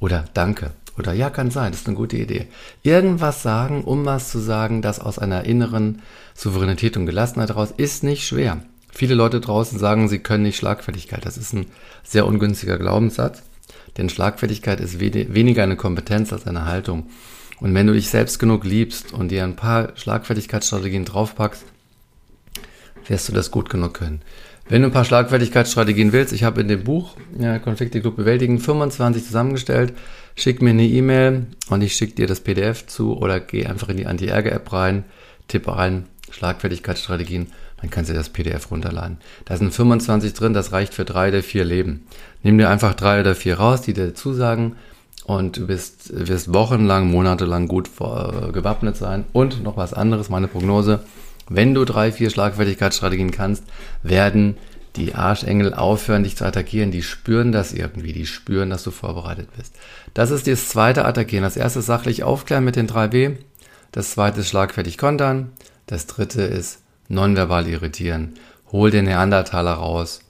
Oder 0.00 0.24
danke. 0.34 0.72
Oder 0.98 1.12
ja, 1.12 1.30
kann 1.30 1.50
sein, 1.50 1.72
das 1.72 1.82
ist 1.82 1.86
eine 1.86 1.96
gute 1.96 2.16
Idee. 2.16 2.48
Irgendwas 2.82 3.42
sagen, 3.42 3.84
um 3.84 4.04
was 4.04 4.30
zu 4.30 4.40
sagen, 4.40 4.82
das 4.82 5.00
aus 5.00 5.18
einer 5.18 5.44
inneren 5.44 6.02
Souveränität 6.34 6.96
und 6.96 7.06
Gelassenheit 7.06 7.48
heraus 7.48 7.72
ist 7.76 8.02
nicht 8.02 8.26
schwer. 8.26 8.62
Viele 8.92 9.14
Leute 9.14 9.40
draußen 9.40 9.78
sagen, 9.78 10.08
sie 10.08 10.18
können 10.18 10.42
nicht 10.42 10.56
Schlagfertigkeit. 10.56 11.24
Das 11.24 11.38
ist 11.38 11.54
ein 11.54 11.66
sehr 12.02 12.26
ungünstiger 12.26 12.78
Glaubenssatz. 12.78 13.42
Denn 13.96 14.10
Schlagfertigkeit 14.10 14.80
ist 14.80 15.00
weniger 15.00 15.62
eine 15.62 15.76
Kompetenz 15.76 16.32
als 16.32 16.46
eine 16.46 16.66
Haltung. 16.66 17.06
Und 17.60 17.74
wenn 17.74 17.86
du 17.86 17.92
dich 17.92 18.10
selbst 18.10 18.38
genug 18.38 18.64
liebst 18.64 19.12
und 19.12 19.28
dir 19.28 19.44
ein 19.44 19.56
paar 19.56 19.96
Schlagfertigkeitsstrategien 19.96 21.04
draufpackst, 21.04 21.64
wirst 23.06 23.28
du 23.28 23.32
das 23.32 23.50
gut 23.50 23.70
genug 23.70 23.94
können. 23.94 24.22
Wenn 24.68 24.82
du 24.82 24.88
ein 24.88 24.92
paar 24.92 25.04
Schlagfertigkeitsstrategien 25.04 26.12
willst, 26.12 26.32
ich 26.32 26.44
habe 26.44 26.60
in 26.60 26.68
dem 26.68 26.84
Buch 26.84 27.16
ja, 27.38 27.58
Konflikte 27.58 28.00
gut 28.00 28.16
bewältigen 28.16 28.58
25 28.58 29.26
zusammengestellt. 29.26 29.92
Schick 30.34 30.62
mir 30.62 30.70
eine 30.70 30.86
E-Mail 30.86 31.46
und 31.68 31.82
ich 31.82 31.94
schicke 31.94 32.14
dir 32.14 32.26
das 32.26 32.40
PDF 32.40 32.86
zu 32.86 33.16
oder 33.16 33.40
geh 33.40 33.66
einfach 33.66 33.88
in 33.88 33.96
die 33.96 34.06
Anti-Ärger-App 34.06 34.72
rein, 34.72 35.04
tippe 35.48 35.76
rein 35.76 36.06
Schlagfertigkeitsstrategien, 36.30 37.48
dann 37.80 37.90
kannst 37.90 38.10
du 38.10 38.14
das 38.14 38.30
PDF 38.30 38.70
runterladen. 38.70 39.18
Da 39.44 39.56
sind 39.56 39.74
25 39.74 40.32
drin, 40.32 40.54
das 40.54 40.72
reicht 40.72 40.94
für 40.94 41.04
drei 41.04 41.28
oder 41.28 41.42
vier 41.42 41.64
Leben. 41.64 42.06
Nimm 42.42 42.56
dir 42.56 42.70
einfach 42.70 42.94
drei 42.94 43.20
oder 43.20 43.34
vier 43.34 43.58
raus, 43.58 43.82
die 43.82 43.92
dir 43.92 44.14
zusagen 44.14 44.76
und 45.24 45.56
du 45.56 45.66
bist, 45.66 46.10
wirst 46.14 46.52
wochenlang, 46.54 47.10
monatelang 47.10 47.68
gut 47.68 47.88
äh, 48.00 48.52
gewappnet 48.52 48.96
sein. 48.96 49.24
Und 49.32 49.62
noch 49.62 49.76
was 49.76 49.92
anderes, 49.92 50.30
meine 50.30 50.48
Prognose, 50.48 51.00
wenn 51.48 51.74
du 51.74 51.84
drei, 51.84 52.12
vier 52.12 52.30
Schlagfertigkeitsstrategien 52.30 53.30
kannst, 53.30 53.64
werden 54.02 54.56
die 54.96 55.14
Arschengel 55.14 55.74
aufhören, 55.74 56.24
dich 56.24 56.36
zu 56.36 56.44
attackieren. 56.44 56.90
Die 56.90 57.02
spüren 57.02 57.52
das 57.52 57.72
irgendwie. 57.72 58.12
Die 58.12 58.26
spüren, 58.26 58.70
dass 58.70 58.82
du 58.82 58.90
vorbereitet 58.90 59.48
bist. 59.56 59.74
Das 60.14 60.30
ist 60.30 60.46
das 60.46 60.68
zweite 60.68 61.04
Attackieren. 61.04 61.44
Das 61.44 61.56
erste 61.56 61.78
ist 61.78 61.86
sachlich 61.86 62.22
aufklären 62.22 62.64
mit 62.64 62.76
den 62.76 62.88
3B. 62.88 63.36
Das 63.90 64.12
zweite 64.12 64.40
ist 64.40 64.48
schlagfertig 64.48 64.98
kontern. 64.98 65.52
Das 65.86 66.06
dritte 66.06 66.42
ist 66.42 66.80
nonverbal 67.08 67.66
irritieren. 67.68 68.34
Hol 68.70 68.90
den 68.90 69.06
Neandertaler 69.06 69.74
raus. 69.74 70.20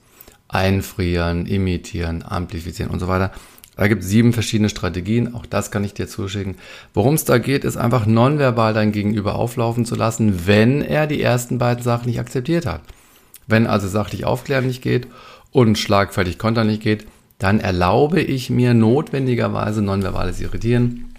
Einfrieren, 0.47 1.45
imitieren, 1.45 2.23
amplifizieren 2.23 2.91
und 2.91 2.99
so 2.99 3.07
weiter. 3.07 3.31
Da 3.75 3.87
gibt 3.87 4.03
es 4.03 4.09
sieben 4.09 4.33
verschiedene 4.33 4.69
Strategien, 4.69 5.33
auch 5.33 5.45
das 5.45 5.71
kann 5.71 5.83
ich 5.83 5.93
dir 5.93 6.07
zuschicken. 6.07 6.55
Worum 6.93 7.15
es 7.15 7.25
da 7.25 7.39
geht, 7.39 7.63
ist 7.63 7.77
einfach 7.77 8.05
nonverbal 8.05 8.73
dein 8.73 8.91
Gegenüber 8.91 9.35
auflaufen 9.35 9.85
zu 9.85 9.95
lassen, 9.95 10.45
wenn 10.45 10.81
er 10.81 11.07
die 11.07 11.21
ersten 11.21 11.57
beiden 11.57 11.83
Sachen 11.83 12.07
nicht 12.07 12.19
akzeptiert 12.19 12.65
hat. 12.65 12.81
Wenn 13.47 13.65
also 13.65 13.87
sachlich 13.87 14.25
aufklären 14.25 14.67
nicht 14.67 14.81
geht 14.83 15.07
und 15.51 15.77
schlagfertig 15.77 16.37
kontern 16.37 16.67
nicht 16.67 16.83
geht, 16.83 17.07
dann 17.39 17.59
erlaube 17.59 18.21
ich 18.21 18.49
mir 18.49 18.73
notwendigerweise 18.73 19.81
nonverbales 19.81 20.39
Irritieren. 20.39 21.13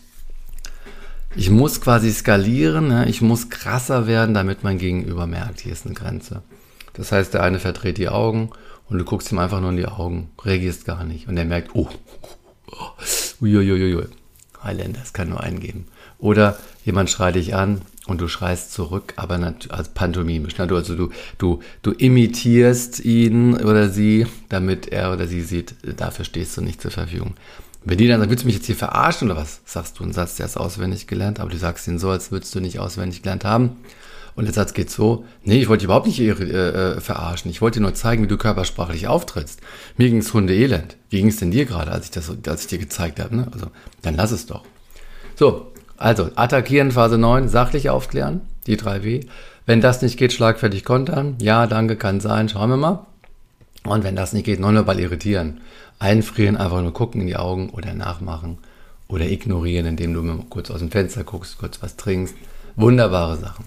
Ich 1.36 1.50
muss 1.50 1.80
quasi 1.80 2.12
skalieren, 2.12 3.08
ich 3.08 3.20
muss 3.20 3.50
krasser 3.50 4.06
werden, 4.06 4.34
damit 4.34 4.62
mein 4.62 4.78
Gegenüber 4.78 5.26
merkt, 5.26 5.60
hier 5.60 5.72
ist 5.72 5.84
eine 5.84 5.94
Grenze. 5.94 6.42
Das 6.92 7.10
heißt, 7.10 7.34
der 7.34 7.42
eine 7.42 7.58
verdreht 7.58 7.98
die 7.98 8.08
Augen 8.08 8.50
und 8.88 8.98
du 8.98 9.04
guckst 9.04 9.32
ihm 9.32 9.38
einfach 9.38 9.60
nur 9.60 9.70
in 9.70 9.76
die 9.76 9.86
Augen, 9.86 10.30
reagierst 10.44 10.84
gar 10.84 11.02
nicht 11.02 11.26
und 11.26 11.36
er 11.36 11.44
merkt, 11.44 11.74
oh, 11.74 11.88
Uiuiuiui. 13.40 14.06
Highlander, 14.62 15.00
es 15.02 15.12
kann 15.12 15.28
nur 15.28 15.40
einen 15.40 15.60
geben. 15.60 15.86
Oder 16.18 16.58
jemand 16.84 17.10
schreit 17.10 17.34
dich 17.34 17.54
an 17.54 17.82
und 18.06 18.20
du 18.20 18.28
schreist 18.28 18.72
zurück, 18.72 19.12
aber 19.16 19.54
als 19.68 19.88
pantomimisch. 19.90 20.56
Ne? 20.56 20.68
Also 20.70 20.94
du, 20.94 21.10
du, 21.38 21.60
du 21.82 21.92
imitierst 21.92 23.00
ihn 23.00 23.54
oder 23.54 23.88
sie, 23.90 24.26
damit 24.48 24.88
er 24.88 25.12
oder 25.12 25.26
sie 25.26 25.42
sieht, 25.42 25.74
dafür 25.96 26.24
stehst 26.24 26.56
du 26.56 26.62
nicht 26.62 26.80
zur 26.80 26.90
Verfügung. 26.90 27.34
Wenn 27.84 27.98
die 27.98 28.08
dann 28.08 28.20
sagen, 28.20 28.30
willst 28.30 28.44
du 28.44 28.46
mich 28.46 28.56
jetzt 28.56 28.66
hier 28.66 28.76
verarschen 28.76 29.30
oder 29.30 29.40
was? 29.40 29.60
Sagst 29.66 29.98
du 29.98 30.04
einen 30.04 30.14
Satz, 30.14 30.36
der 30.36 30.46
ist 30.46 30.56
auswendig 30.56 31.06
gelernt, 31.06 31.40
aber 31.40 31.50
du 31.50 31.58
sagst 31.58 31.86
ihn 31.86 31.98
so, 31.98 32.08
als 32.08 32.30
würdest 32.30 32.54
du 32.54 32.60
nicht 32.60 32.78
auswendig 32.78 33.22
gelernt 33.22 33.44
haben. 33.44 33.76
Und 34.36 34.46
der 34.46 34.54
Satz 34.54 34.74
geht 34.74 34.90
so, 34.90 35.24
nee, 35.44 35.60
ich 35.60 35.68
wollte 35.68 35.80
dich 35.80 35.84
überhaupt 35.84 36.06
nicht 36.06 36.20
äh, 36.20 36.30
äh, 36.30 37.00
verarschen. 37.00 37.50
Ich 37.50 37.60
wollte 37.60 37.78
dir 37.78 37.84
nur 37.84 37.94
zeigen, 37.94 38.22
wie 38.24 38.28
du 38.28 38.36
körpersprachlich 38.36 39.06
auftrittst. 39.06 39.60
Mir 39.96 40.08
ging 40.08 40.18
es 40.18 40.34
Hunde 40.34 40.54
elend. 40.54 40.96
Wie 41.08 41.18
ging 41.18 41.28
es 41.28 41.36
denn 41.36 41.52
dir 41.52 41.66
gerade, 41.66 41.92
als 41.92 42.06
ich 42.06 42.10
das, 42.10 42.32
als 42.48 42.62
ich 42.62 42.66
dir 42.66 42.78
gezeigt 42.78 43.20
habe? 43.20 43.36
Ne? 43.36 43.48
Also, 43.52 43.66
dann 44.02 44.16
lass 44.16 44.32
es 44.32 44.46
doch. 44.46 44.64
So, 45.36 45.72
also 45.96 46.30
attackieren, 46.34 46.90
Phase 46.90 47.16
9, 47.18 47.48
sachlich 47.48 47.90
aufklären, 47.90 48.40
die 48.66 48.76
3W. 48.76 49.26
Wenn 49.66 49.80
das 49.80 50.02
nicht 50.02 50.18
geht, 50.18 50.32
schlagfertig 50.32 50.84
kontern. 50.84 51.36
Ja, 51.40 51.66
danke, 51.66 51.96
kann 51.96 52.20
sein, 52.20 52.48
schauen 52.48 52.70
wir 52.70 52.76
mal. 52.76 53.06
Und 53.84 54.02
wenn 54.02 54.16
das 54.16 54.32
nicht 54.32 54.44
geht, 54.44 54.60
nonverbal 54.60 54.98
irritieren. 54.98 55.60
Einfrieren, 55.98 56.56
einfach 56.56 56.82
nur 56.82 56.92
gucken 56.92 57.20
in 57.20 57.26
die 57.28 57.36
Augen 57.36 57.70
oder 57.70 57.94
nachmachen 57.94 58.58
oder 59.08 59.26
ignorieren, 59.26 59.86
indem 59.86 60.12
du 60.12 60.22
mal 60.22 60.38
kurz 60.50 60.70
aus 60.70 60.80
dem 60.80 60.90
Fenster 60.90 61.22
guckst, 61.22 61.58
kurz 61.58 61.80
was 61.82 61.96
trinkst. 61.96 62.34
Wunderbare 62.76 63.36
Sachen. 63.36 63.66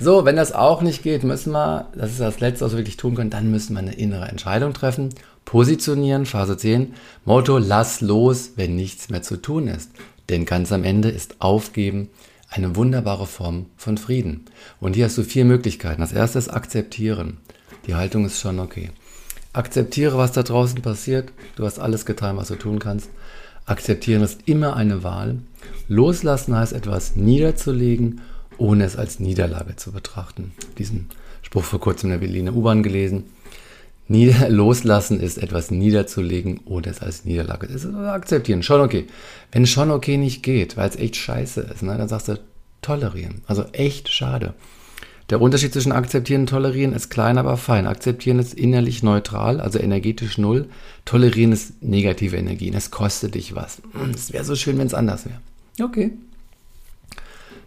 So, 0.00 0.24
wenn 0.24 0.36
das 0.36 0.52
auch 0.52 0.82
nicht 0.82 1.02
geht, 1.02 1.22
müssen 1.22 1.52
wir, 1.52 1.86
das 1.94 2.10
ist 2.10 2.20
das 2.20 2.40
Letzte, 2.40 2.64
was 2.64 2.72
wir 2.72 2.78
wirklich 2.78 2.96
tun 2.96 3.14
können, 3.14 3.30
dann 3.30 3.50
müssen 3.50 3.74
wir 3.74 3.80
eine 3.80 3.94
innere 3.94 4.26
Entscheidung 4.26 4.72
treffen. 4.72 5.10
Positionieren, 5.44 6.26
Phase 6.26 6.56
10. 6.56 6.94
Motto, 7.24 7.58
lass 7.58 8.00
los, 8.00 8.52
wenn 8.56 8.74
nichts 8.74 9.08
mehr 9.08 9.22
zu 9.22 9.36
tun 9.36 9.68
ist. 9.68 9.90
Denn 10.28 10.46
ganz 10.46 10.72
am 10.72 10.84
Ende 10.84 11.10
ist 11.10 11.36
Aufgeben 11.40 12.08
eine 12.48 12.76
wunderbare 12.76 13.26
Form 13.26 13.66
von 13.76 13.98
Frieden. 13.98 14.44
Und 14.80 14.94
hier 14.94 15.06
hast 15.06 15.18
du 15.18 15.22
vier 15.22 15.44
Möglichkeiten. 15.44 16.00
Das 16.00 16.12
erste 16.12 16.38
ist 16.38 16.48
akzeptieren. 16.48 17.38
Die 17.86 17.94
Haltung 17.94 18.24
ist 18.24 18.40
schon 18.40 18.60
okay. 18.60 18.90
Akzeptiere, 19.52 20.18
was 20.18 20.32
da 20.32 20.42
draußen 20.42 20.80
passiert. 20.82 21.30
Du 21.56 21.64
hast 21.64 21.78
alles 21.78 22.06
getan, 22.06 22.36
was 22.36 22.48
du 22.48 22.56
tun 22.56 22.78
kannst. 22.78 23.10
Akzeptieren 23.66 24.22
ist 24.22 24.40
immer 24.46 24.76
eine 24.76 25.02
Wahl. 25.02 25.38
Loslassen 25.88 26.56
heißt 26.56 26.72
etwas 26.72 27.16
niederzulegen, 27.16 28.20
ohne 28.58 28.84
es 28.84 28.96
als 28.96 29.20
Niederlage 29.20 29.76
zu 29.76 29.92
betrachten. 29.92 30.52
Diesen 30.78 31.08
Spruch 31.42 31.64
vor 31.64 31.80
kurzem 31.80 32.10
in 32.10 32.20
der 32.20 32.26
Berliner 32.26 32.54
U-Bahn 32.54 32.82
gelesen. 32.82 33.24
Nieder 34.06 34.50
loslassen 34.50 35.18
ist 35.18 35.38
etwas 35.38 35.70
niederzulegen, 35.70 36.60
ohne 36.66 36.88
es 36.88 37.00
als 37.00 37.24
Niederlage. 37.24 37.68
Das 37.68 37.84
ist 37.84 37.94
akzeptieren, 37.94 38.62
schon 38.62 38.80
okay. 38.82 39.06
Wenn 39.50 39.66
schon 39.66 39.90
okay 39.90 40.18
nicht 40.18 40.42
geht, 40.42 40.76
weil 40.76 40.88
es 40.88 40.96
echt 40.96 41.16
scheiße 41.16 41.62
ist, 41.62 41.82
ne, 41.82 41.96
dann 41.96 42.08
sagst 42.08 42.28
du 42.28 42.38
tolerieren. 42.82 43.40
Also 43.46 43.64
echt 43.72 44.10
schade. 44.10 44.54
Der 45.30 45.40
Unterschied 45.40 45.72
zwischen 45.72 45.92
akzeptieren 45.92 46.42
und 46.42 46.50
tolerieren 46.50 46.92
ist 46.92 47.08
klein, 47.08 47.38
aber 47.38 47.56
fein. 47.56 47.86
Akzeptieren 47.86 48.38
ist 48.38 48.52
innerlich 48.52 49.02
neutral, 49.02 49.58
also 49.58 49.78
energetisch 49.78 50.36
null. 50.36 50.68
Tolerieren 51.06 51.52
ist 51.52 51.82
negative 51.82 52.36
Energien. 52.36 52.74
Es 52.74 52.90
kostet 52.90 53.34
dich 53.34 53.54
was. 53.54 53.80
Es 54.14 54.34
wäre 54.34 54.44
so 54.44 54.54
schön, 54.54 54.76
wenn 54.76 54.86
es 54.86 54.92
anders 54.92 55.24
wäre. 55.24 55.40
Okay. 55.82 56.12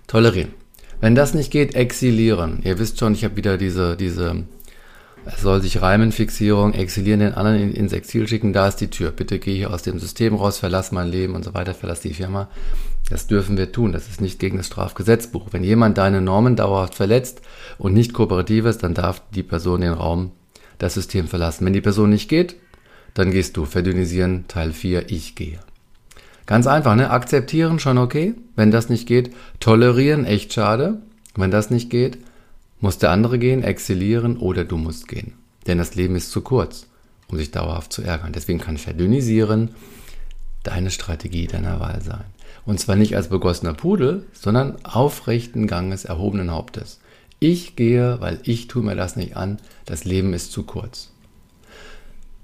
Tolerieren. 0.05 0.51
Wenn 0.99 1.15
das 1.15 1.33
nicht 1.33 1.51
geht, 1.51 1.75
exilieren. 1.75 2.59
Ihr 2.63 2.79
wisst 2.79 2.99
schon, 2.99 3.13
ich 3.13 3.23
habe 3.23 3.35
wieder 3.35 3.57
diese, 3.57 3.95
diese 3.95 4.45
es 5.25 5.41
soll 5.41 5.61
sich 5.61 5.81
reimen, 5.81 6.13
Fixierung, 6.13 6.73
exilieren, 6.73 7.19
den 7.19 7.33
anderen 7.33 7.59
in, 7.59 7.73
ins 7.73 7.91
Exil 7.91 8.27
schicken, 8.27 8.53
da 8.53 8.67
ist 8.67 8.77
die 8.77 8.89
Tür. 8.89 9.11
Bitte 9.11 9.39
geh 9.39 9.55
hier 9.55 9.73
aus 9.73 9.81
dem 9.81 9.99
System 9.99 10.35
raus, 10.35 10.57
verlass 10.57 10.93
mein 10.93 11.09
Leben 11.09 11.35
und 11.35 11.43
so 11.43 11.53
weiter, 11.53 11.73
verlass 11.73 11.99
die 11.99 12.13
Firma. 12.13 12.49
Das 13.09 13.27
dürfen 13.27 13.57
wir 13.57 13.71
tun. 13.71 13.91
Das 13.91 14.07
ist 14.07 14.21
nicht 14.21 14.39
gegen 14.39 14.57
das 14.57 14.67
Strafgesetzbuch. 14.67 15.47
Wenn 15.51 15.63
jemand 15.63 15.97
deine 15.97 16.21
Normen 16.21 16.55
dauerhaft 16.55 16.95
verletzt 16.95 17.41
und 17.77 17.93
nicht 17.93 18.13
kooperativ 18.13 18.65
ist, 18.65 18.83
dann 18.83 18.93
darf 18.93 19.21
die 19.31 19.43
Person 19.43 19.81
den 19.81 19.93
Raum, 19.93 20.31
das 20.77 20.93
System 20.93 21.27
verlassen. 21.27 21.65
Wenn 21.65 21.73
die 21.73 21.81
Person 21.81 22.09
nicht 22.09 22.29
geht, 22.29 22.55
dann 23.13 23.31
gehst 23.31 23.57
du. 23.57 23.65
Verdünnisieren, 23.65 24.45
Teil 24.47 24.71
4, 24.71 25.11
ich 25.11 25.35
gehe. 25.35 25.59
Ganz 26.47 26.65
einfach, 26.65 26.95
ne? 26.95 27.11
Akzeptieren, 27.11 27.77
schon 27.77 27.97
okay. 27.99 28.33
Wenn 28.55 28.71
das 28.71 28.89
nicht 28.89 29.07
geht, 29.07 29.35
tolerieren, 29.59 30.25
echt 30.25 30.53
schade. 30.53 31.01
Wenn 31.35 31.51
das 31.51 31.69
nicht 31.69 31.91
geht, 31.91 32.17
muss 32.79 32.97
der 32.97 33.11
andere 33.11 33.37
gehen, 33.37 33.63
exilieren 33.63 34.37
oder 34.37 34.63
du 34.63 34.77
musst 34.77 35.07
gehen. 35.07 35.33
Denn 35.67 35.77
das 35.77 35.95
Leben 35.95 36.15
ist 36.15 36.31
zu 36.31 36.41
kurz, 36.41 36.87
um 37.27 37.37
sich 37.37 37.51
dauerhaft 37.51 37.91
zu 37.91 38.01
ärgern. 38.01 38.31
Deswegen 38.33 38.59
kann 38.59 38.77
verdünnisieren 38.77 39.71
deine 40.63 40.89
Strategie 40.89 41.47
deiner 41.47 41.79
Wahl 41.79 42.01
sein. 42.01 42.25
Und 42.65 42.79
zwar 42.79 42.95
nicht 42.95 43.15
als 43.15 43.27
begossener 43.27 43.73
Pudel, 43.73 44.25
sondern 44.33 44.77
aufrechten 44.83 45.67
Ganges 45.67 46.05
erhobenen 46.05 46.51
Hauptes. 46.51 46.99
Ich 47.39 47.75
gehe, 47.75 48.19
weil 48.21 48.39
ich 48.43 48.67
tue 48.67 48.83
mir 48.83 48.95
das 48.95 49.15
nicht 49.15 49.35
an. 49.35 49.57
Das 49.85 50.05
Leben 50.05 50.33
ist 50.33 50.51
zu 50.51 50.63
kurz. 50.63 51.11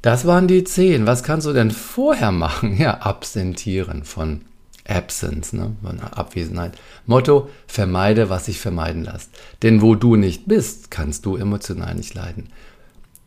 Das 0.03 0.27
waren 0.27 0.49
die 0.49 0.65
zehn. 0.65 1.07
Was 1.07 1.23
kannst 1.23 1.47
du 1.47 1.53
denn 1.53 1.71
vorher 1.71 2.33
machen? 2.33 2.77
Ja, 2.77 2.97
absentieren 2.99 4.03
von 4.03 4.41
Absence, 4.85 5.53
ne? 5.53 5.77
Abwesenheit. 6.11 6.73
Motto, 7.05 7.49
vermeide, 7.67 8.29
was 8.29 8.45
sich 8.45 8.59
vermeiden 8.59 9.05
lässt. 9.05 9.29
Denn 9.63 9.81
wo 9.81 9.95
du 9.95 10.17
nicht 10.17 10.45
bist, 10.45 10.91
kannst 10.91 11.25
du 11.25 11.37
emotional 11.37 11.95
nicht 11.95 12.13
leiden. 12.13 12.49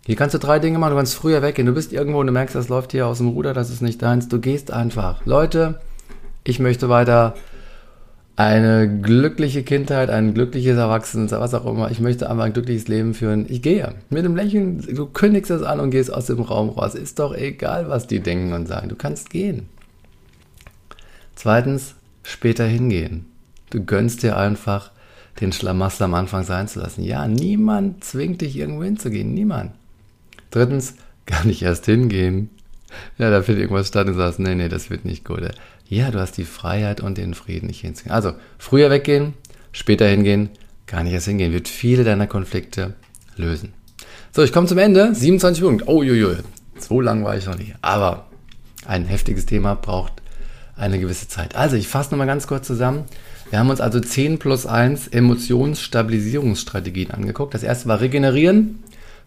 Hier 0.04 0.16
kannst 0.16 0.34
du 0.34 0.38
drei 0.38 0.58
Dinge 0.58 0.78
machen. 0.78 0.90
Du 0.90 0.96
kannst 0.96 1.14
früher 1.14 1.40
weggehen. 1.40 1.66
Du 1.66 1.72
bist 1.72 1.94
irgendwo 1.94 2.20
und 2.20 2.26
du 2.26 2.32
merkst, 2.32 2.54
das 2.54 2.68
läuft 2.68 2.92
hier 2.92 3.06
aus 3.06 3.18
dem 3.18 3.28
Ruder, 3.28 3.54
das 3.54 3.70
ist 3.70 3.80
nicht 3.80 4.02
deins. 4.02 4.28
Du 4.28 4.38
gehst 4.38 4.70
einfach. 4.70 5.24
Leute, 5.24 5.80
ich 6.44 6.58
möchte 6.58 6.90
weiter 6.90 7.34
eine 8.36 9.00
glückliche 9.00 9.62
Kindheit, 9.62 10.10
ein 10.10 10.34
glückliches 10.34 10.76
Erwachsenen, 10.76 11.30
was 11.30 11.54
auch 11.54 11.64
immer. 11.64 11.90
Ich 11.90 12.00
möchte 12.00 12.28
einfach 12.28 12.44
ein 12.44 12.52
glückliches 12.52 12.86
Leben 12.86 13.14
führen. 13.14 13.46
Ich 13.48 13.62
gehe. 13.62 13.94
Mit 14.10 14.24
einem 14.24 14.36
Lächeln, 14.36 14.82
du 14.94 15.06
kündigst 15.06 15.50
es 15.50 15.62
an 15.62 15.80
und 15.80 15.90
gehst 15.90 16.12
aus 16.12 16.26
dem 16.26 16.40
Raum 16.40 16.68
raus. 16.68 16.94
Ist 16.94 17.18
doch 17.18 17.34
egal, 17.34 17.88
was 17.88 18.06
die 18.06 18.20
denken 18.20 18.52
und 18.52 18.68
sagen. 18.68 18.90
Du 18.90 18.96
kannst 18.96 19.30
gehen. 19.30 19.68
Zweitens, 21.34 21.94
später 22.22 22.66
hingehen. 22.66 23.24
Du 23.70 23.84
gönnst 23.84 24.22
dir 24.22 24.36
einfach, 24.36 24.90
den 25.40 25.52
Schlamassel 25.52 26.04
am 26.04 26.14
Anfang 26.14 26.44
sein 26.44 26.68
zu 26.68 26.80
lassen. 26.80 27.02
Ja, 27.02 27.26
niemand 27.26 28.04
zwingt 28.04 28.42
dich 28.42 28.56
irgendwo 28.56 28.84
hinzugehen. 28.84 29.32
Niemand. 29.32 29.72
Drittens, 30.50 30.94
gar 31.26 31.44
nicht 31.46 31.62
erst 31.62 31.86
hingehen. 31.86 32.50
Ja, 33.18 33.30
da 33.30 33.42
findet 33.42 33.62
irgendwas 33.62 33.88
statt 33.88 34.06
und 34.06 34.14
du 34.14 34.18
sagst, 34.18 34.38
nee, 34.38 34.54
nee, 34.54 34.68
das 34.68 34.90
wird 34.90 35.04
nicht 35.04 35.24
gut. 35.24 35.40
Ja, 35.88 36.10
du 36.10 36.18
hast 36.18 36.36
die 36.36 36.44
Freiheit 36.44 37.00
und 37.00 37.16
den 37.16 37.34
Frieden, 37.34 37.68
nicht 37.68 37.80
hinzugehen. 37.80 38.14
Also, 38.14 38.32
früher 38.58 38.90
weggehen, 38.90 39.34
später 39.72 40.06
hingehen, 40.06 40.50
gar 40.86 41.04
nicht 41.04 41.12
erst 41.12 41.26
hingehen, 41.26 41.52
wird 41.52 41.68
viele 41.68 42.02
deiner 42.02 42.26
Konflikte 42.26 42.94
lösen. 43.36 43.72
So, 44.32 44.42
ich 44.42 44.52
komme 44.52 44.66
zum 44.66 44.78
Ende. 44.78 45.14
27 45.14 45.62
Punkte. 45.62 45.84
Oh, 45.88 46.02
jojo. 46.02 46.36
So 46.78 47.00
lang 47.00 47.24
war 47.24 47.36
ich 47.36 47.46
noch 47.46 47.56
nie. 47.56 47.74
Aber 47.82 48.26
ein 48.84 49.06
heftiges 49.06 49.46
Thema 49.46 49.74
braucht 49.74 50.12
eine 50.76 50.98
gewisse 50.98 51.28
Zeit. 51.28 51.54
Also, 51.54 51.76
ich 51.76 51.88
fasse 51.88 52.10
nochmal 52.10 52.26
ganz 52.26 52.46
kurz 52.46 52.66
zusammen. 52.66 53.04
Wir 53.50 53.60
haben 53.60 53.70
uns 53.70 53.80
also 53.80 54.00
10 54.00 54.40
plus 54.40 54.66
1 54.66 55.08
Emotionsstabilisierungsstrategien 55.08 57.12
angeguckt. 57.12 57.54
Das 57.54 57.62
erste 57.62 57.88
war 57.88 58.00
regenerieren, 58.00 58.82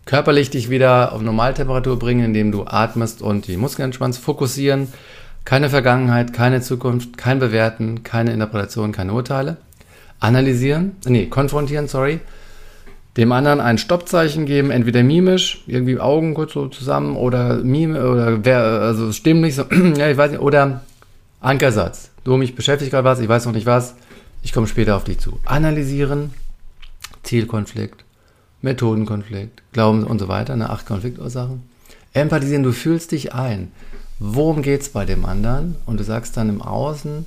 körperlich 0.06 0.50
dich 0.50 0.70
wieder 0.70 1.14
auf 1.14 1.22
Normaltemperatur 1.22 1.98
bringen, 1.98 2.26
indem 2.26 2.52
du 2.52 2.66
atmest 2.66 3.22
und 3.22 3.48
die 3.48 3.56
Muskeln 3.56 3.86
entspannst, 3.86 4.20
fokussieren, 4.20 4.90
keine 5.46 5.70
Vergangenheit, 5.70 6.34
keine 6.34 6.62
Zukunft, 6.62 7.18
kein 7.18 7.40
Bewerten, 7.40 8.04
keine 8.04 8.34
Interpretation, 8.34 8.92
keine 8.92 9.14
Urteile. 9.14 9.58
Analysieren, 10.20 10.98
nee, 11.06 11.28
konfrontieren, 11.28 11.88
sorry. 11.88 12.20
Dem 13.18 13.32
anderen 13.32 13.60
ein 13.60 13.78
Stoppzeichen 13.78 14.46
geben, 14.46 14.70
entweder 14.72 15.02
mimisch, 15.02 15.64
irgendwie 15.66 16.00
Augen 16.00 16.34
kurz 16.34 16.54
so 16.54 16.68
zusammen 16.68 17.16
oder 17.16 17.56
Mime 17.56 18.10
oder 18.10 18.46
wer, 18.46 18.62
also 18.62 19.12
stimmlich 19.12 19.56
so, 19.56 19.64
ja, 19.98 20.10
ich 20.10 20.18
weiß 20.18 20.32
nicht, 20.32 20.42
oder 20.42 20.82
Ankersatz. 21.42 22.12
Du, 22.24 22.38
mich 22.38 22.56
beschäftigt 22.56 22.92
gerade 22.92 23.06
was, 23.06 23.20
ich 23.20 23.28
weiß 23.28 23.46
noch 23.46 23.54
nicht 23.54 23.66
was. 23.66 23.96
Ich 24.44 24.54
komme 24.54 24.68
später 24.68 24.96
auf 24.96 25.04
dich 25.04 25.20
zu. 25.20 25.40
Analysieren, 25.46 26.34
Zielkonflikt, 27.24 28.04
Methodenkonflikt, 28.62 29.64
Glauben 29.74 30.04
und 30.04 30.20
so 30.20 30.28
weiter, 30.28 30.54
eine 30.54 30.70
acht 30.70 30.86
Konfliktursachen. 30.86 31.64
Empathisieren, 32.14 32.64
du 32.64 32.72
fühlst 32.72 33.12
dich 33.12 33.34
ein. 33.34 33.72
Worum 34.20 34.62
geht 34.62 34.82
es 34.82 34.90
bei 34.90 35.06
dem 35.06 35.26
anderen? 35.26 35.78
Und 35.86 36.00
du 36.00 36.04
sagst 36.04 36.36
dann 36.36 36.50
im 36.50 36.62
Außen, 36.62 37.26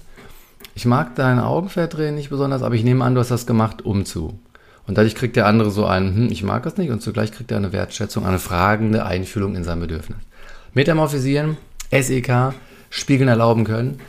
ich 0.75 0.85
mag 0.85 1.15
deine 1.17 1.47
Augen 1.47 1.71
verdrehen 1.71 2.15
nicht 2.15 2.31
besonders, 2.31 2.63
aber 2.63 2.75
ich 2.75 2.85
nehme 2.85 3.05
an, 3.05 3.15
du 3.15 3.21
hast 3.21 3.31
das 3.31 3.47
gemacht, 3.47 3.83
um 3.83 4.05
zu. 4.05 4.39
Und 4.87 4.99
dadurch 4.99 5.15
kriegt 5.15 5.37
der 5.37 5.47
andere 5.47 5.71
so 5.71 5.87
einen, 5.87 6.15
hm, 6.15 6.29
ich 6.31 6.43
mag 6.43 6.65
das 6.65 6.77
nicht, 6.77 6.91
und 6.91 7.01
zugleich 7.01 7.33
kriegt 7.33 7.51
er 7.51 7.57
eine 7.57 7.73
Wertschätzung, 7.73 8.27
eine 8.27 8.39
fragende 8.39 9.07
Einfühlung 9.07 9.55
in 9.55 9.65
sein 9.65 9.81
Bedürfnis. 9.81 10.19
Metamorphisieren, 10.75 11.57
SEK, 11.91 12.55
spiegeln 12.91 13.29
erlauben 13.29 13.65
können. 13.65 14.01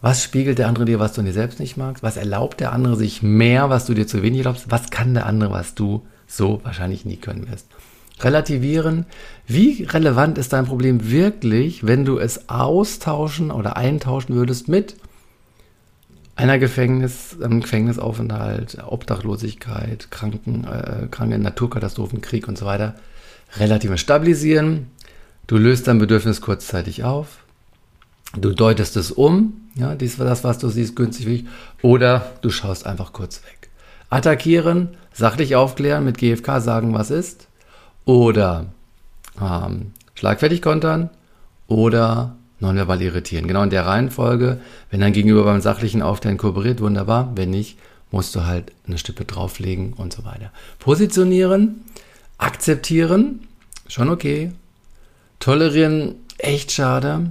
Was 0.00 0.22
spiegelt 0.22 0.58
der 0.58 0.68
andere 0.68 0.84
dir, 0.84 1.00
was 1.00 1.14
du 1.14 1.20
an 1.20 1.26
dir 1.26 1.32
selbst 1.32 1.58
nicht 1.58 1.76
magst? 1.76 2.02
Was 2.02 2.16
erlaubt 2.16 2.60
der 2.60 2.72
andere 2.72 2.96
sich 2.96 3.22
mehr, 3.22 3.70
was 3.70 3.86
du 3.86 3.94
dir 3.94 4.06
zu 4.06 4.22
wenig 4.22 4.42
glaubst? 4.42 4.70
Was 4.70 4.90
kann 4.90 5.14
der 5.14 5.26
andere, 5.26 5.50
was 5.50 5.74
du 5.74 6.06
so 6.26 6.60
wahrscheinlich 6.62 7.04
nie 7.04 7.16
können 7.16 7.50
wirst? 7.50 7.66
Relativieren. 8.24 9.06
Wie 9.46 9.84
relevant 9.84 10.38
ist 10.38 10.52
dein 10.52 10.66
Problem 10.66 11.10
wirklich, 11.10 11.86
wenn 11.86 12.04
du 12.04 12.18
es 12.18 12.48
austauschen 12.48 13.50
oder 13.50 13.76
eintauschen 13.76 14.34
würdest 14.34 14.68
mit 14.68 14.96
einer 16.36 16.58
Gefängnis, 16.58 17.36
einem 17.40 17.60
Gefängnisaufenthalt, 17.60 18.78
Obdachlosigkeit, 18.84 20.10
Kranken, 20.10 20.64
äh, 20.64 21.06
kranke 21.08 21.38
Naturkatastrophen, 21.38 22.20
Krieg 22.20 22.48
und 22.48 22.58
so 22.58 22.66
weiter. 22.66 22.96
Relativieren. 23.56 23.98
Stabilisieren. 23.98 24.90
Du 25.46 25.56
löst 25.58 25.86
dein 25.86 25.98
Bedürfnis 25.98 26.40
kurzzeitig 26.40 27.04
auf 27.04 27.44
Du 28.36 28.52
deutest 28.52 28.96
es 28.96 29.12
um, 29.12 29.54
ja, 29.74 29.94
dies 29.94 30.18
war 30.18 30.26
das, 30.26 30.44
was 30.44 30.58
du 30.58 30.68
siehst, 30.68 30.96
günstig 30.96 31.26
wie 31.26 31.34
ich, 31.34 31.44
oder 31.82 32.32
du 32.42 32.50
schaust 32.50 32.86
einfach 32.86 33.12
kurz 33.12 33.42
weg. 33.44 33.70
attackieren, 34.10 34.90
sachlich 35.12 35.56
aufklären, 35.56 36.04
mit 36.04 36.18
GFK 36.18 36.60
sagen, 36.60 36.94
was 36.94 37.10
ist, 37.10 37.48
oder 38.04 38.66
ähm, 39.40 39.92
schlagfertig 40.14 40.62
kontern 40.62 41.10
oder 41.66 42.36
nonverbal 42.60 43.02
irritieren. 43.02 43.46
Genau 43.46 43.62
in 43.62 43.70
der 43.70 43.86
Reihenfolge. 43.86 44.60
Wenn 44.90 45.00
dein 45.00 45.12
Gegenüber 45.12 45.44
beim 45.44 45.60
sachlichen 45.60 46.02
Aufklären 46.02 46.38
kooperiert, 46.38 46.80
wunderbar. 46.80 47.32
Wenn 47.34 47.50
nicht, 47.50 47.78
musst 48.10 48.34
du 48.34 48.44
halt 48.44 48.72
eine 48.86 48.98
Stippe 48.98 49.24
drauflegen 49.24 49.92
und 49.92 50.12
so 50.12 50.24
weiter. 50.24 50.52
Positionieren, 50.78 51.84
akzeptieren, 52.38 53.46
schon 53.88 54.08
okay. 54.08 54.52
Tolerieren, 55.40 56.16
echt 56.38 56.72
schade. 56.72 57.30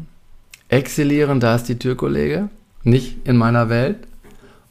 Exzelieren, 0.68 1.40
da 1.40 1.56
ist 1.56 1.66
die 1.66 1.80
Türkollege, 1.80 2.50
nicht 2.84 3.28
in 3.28 3.38
meiner 3.38 3.70
Welt. 3.70 3.98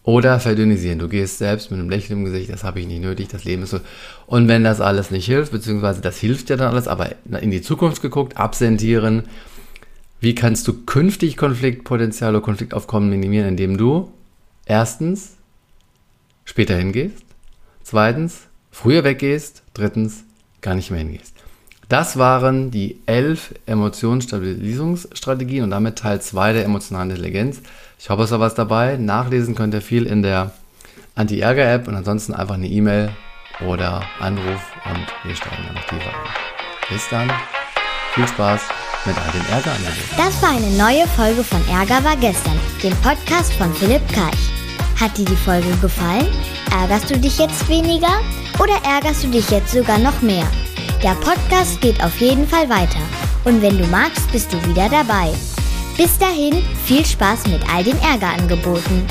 Oder 0.04 0.40
verdünnisieren. 0.40 0.98
Du 0.98 1.08
gehst 1.08 1.38
selbst 1.38 1.70
mit 1.70 1.78
einem 1.78 1.88
Lächeln 1.88 2.18
im 2.18 2.24
Gesicht, 2.24 2.50
das 2.52 2.64
habe 2.64 2.80
ich 2.80 2.86
nicht 2.86 3.02
nötig, 3.02 3.28
das 3.28 3.44
Leben 3.44 3.62
ist 3.62 3.70
so. 3.70 3.80
Und 4.26 4.48
wenn 4.48 4.64
das 4.64 4.80
alles 4.80 5.12
nicht 5.12 5.26
hilft, 5.26 5.52
beziehungsweise 5.52 6.00
das 6.00 6.18
hilft 6.18 6.50
ja 6.50 6.56
dann 6.56 6.72
alles, 6.72 6.88
aber 6.88 7.10
in 7.40 7.52
die 7.52 7.62
Zukunft 7.62 8.02
geguckt, 8.02 8.36
absentieren. 8.36 9.24
Wie 10.20 10.34
kannst 10.34 10.66
du 10.66 10.84
künftig 10.84 11.36
Konfliktpotenzial 11.36 12.34
oder 12.34 12.44
Konfliktaufkommen 12.44 13.10
minimieren, 13.10 13.48
indem 13.48 13.76
du 13.76 14.12
erstens 14.66 15.36
später 16.44 16.76
hingehst, 16.76 17.24
zweitens 17.82 18.42
früher 18.70 19.04
weggehst, 19.04 19.62
drittens 19.74 20.24
gar 20.60 20.74
nicht 20.74 20.90
mehr 20.90 21.00
hingehst. 21.00 21.31
Das 21.92 22.16
waren 22.16 22.70
die 22.70 23.02
elf 23.05 23.52
Emotionsstabilisierungsstrategien 23.66 25.62
und 25.62 25.72
damit 25.72 25.98
Teil 25.98 26.22
2 26.22 26.55
der 26.55 26.64
emotionalen 26.64 27.11
Intelligenz. 27.11 27.61
Ich 27.98 28.09
hoffe, 28.09 28.22
es 28.22 28.31
war 28.31 28.40
was 28.40 28.55
dabei. 28.55 28.96
Nachlesen 28.96 29.55
könnt 29.55 29.74
ihr 29.74 29.83
viel 29.83 30.07
in 30.07 30.22
der 30.22 30.52
Anti-Ärger-App 31.16 31.87
und 31.88 31.94
ansonsten 31.94 32.33
einfach 32.33 32.55
eine 32.55 32.66
E-Mail 32.66 33.11
oder 33.68 34.00
Anruf 34.20 34.62
und 34.87 35.07
wir 35.28 35.37
steigen 35.37 35.64
dann 35.66 35.74
noch 35.74 35.85
tiefer 35.85 36.09
ein. 36.09 36.88
Bis 36.88 37.07
dann. 37.11 37.31
Viel 38.14 38.26
Spaß 38.26 38.62
mit 39.05 39.14
all 39.18 39.33
den 39.33 39.46
Ärgerangeboten. 39.50 40.16
Das 40.16 40.42
war 40.42 40.57
eine 40.57 40.70
neue 40.78 41.07
Folge 41.09 41.44
von 41.44 41.61
Ärger 41.68 42.02
war 42.02 42.16
gestern, 42.16 42.59
dem 42.83 42.96
Podcast 43.02 43.52
von 43.52 43.70
Philipp 43.74 44.09
Karch. 44.14 44.50
Hat 44.98 45.18
dir 45.18 45.26
die 45.26 45.37
Folge 45.37 45.68
gefallen? 45.83 46.28
Ärgerst 46.70 47.11
du 47.11 47.18
dich 47.18 47.38
jetzt 47.38 47.68
weniger 47.68 48.22
oder 48.59 48.81
ärgerst 48.83 49.24
du 49.24 49.28
dich 49.28 49.50
jetzt 49.50 49.72
sogar 49.72 49.98
noch 49.98 50.22
mehr? 50.22 50.46
Der 51.02 51.14
Podcast 51.14 51.80
geht 51.80 52.02
auf 52.02 52.20
jeden 52.20 52.46
Fall 52.46 52.68
weiter. 52.68 53.00
Und 53.44 53.60
wenn 53.62 53.78
du 53.78 53.86
magst, 53.86 54.30
bist 54.32 54.52
du 54.52 54.64
wieder 54.66 54.88
dabei. 54.88 55.32
Bis 55.96 56.16
dahin, 56.18 56.62
viel 56.84 57.04
Spaß 57.04 57.46
mit 57.48 57.62
all 57.72 57.84
den 57.84 57.98
Ärgerangeboten. 58.00 59.06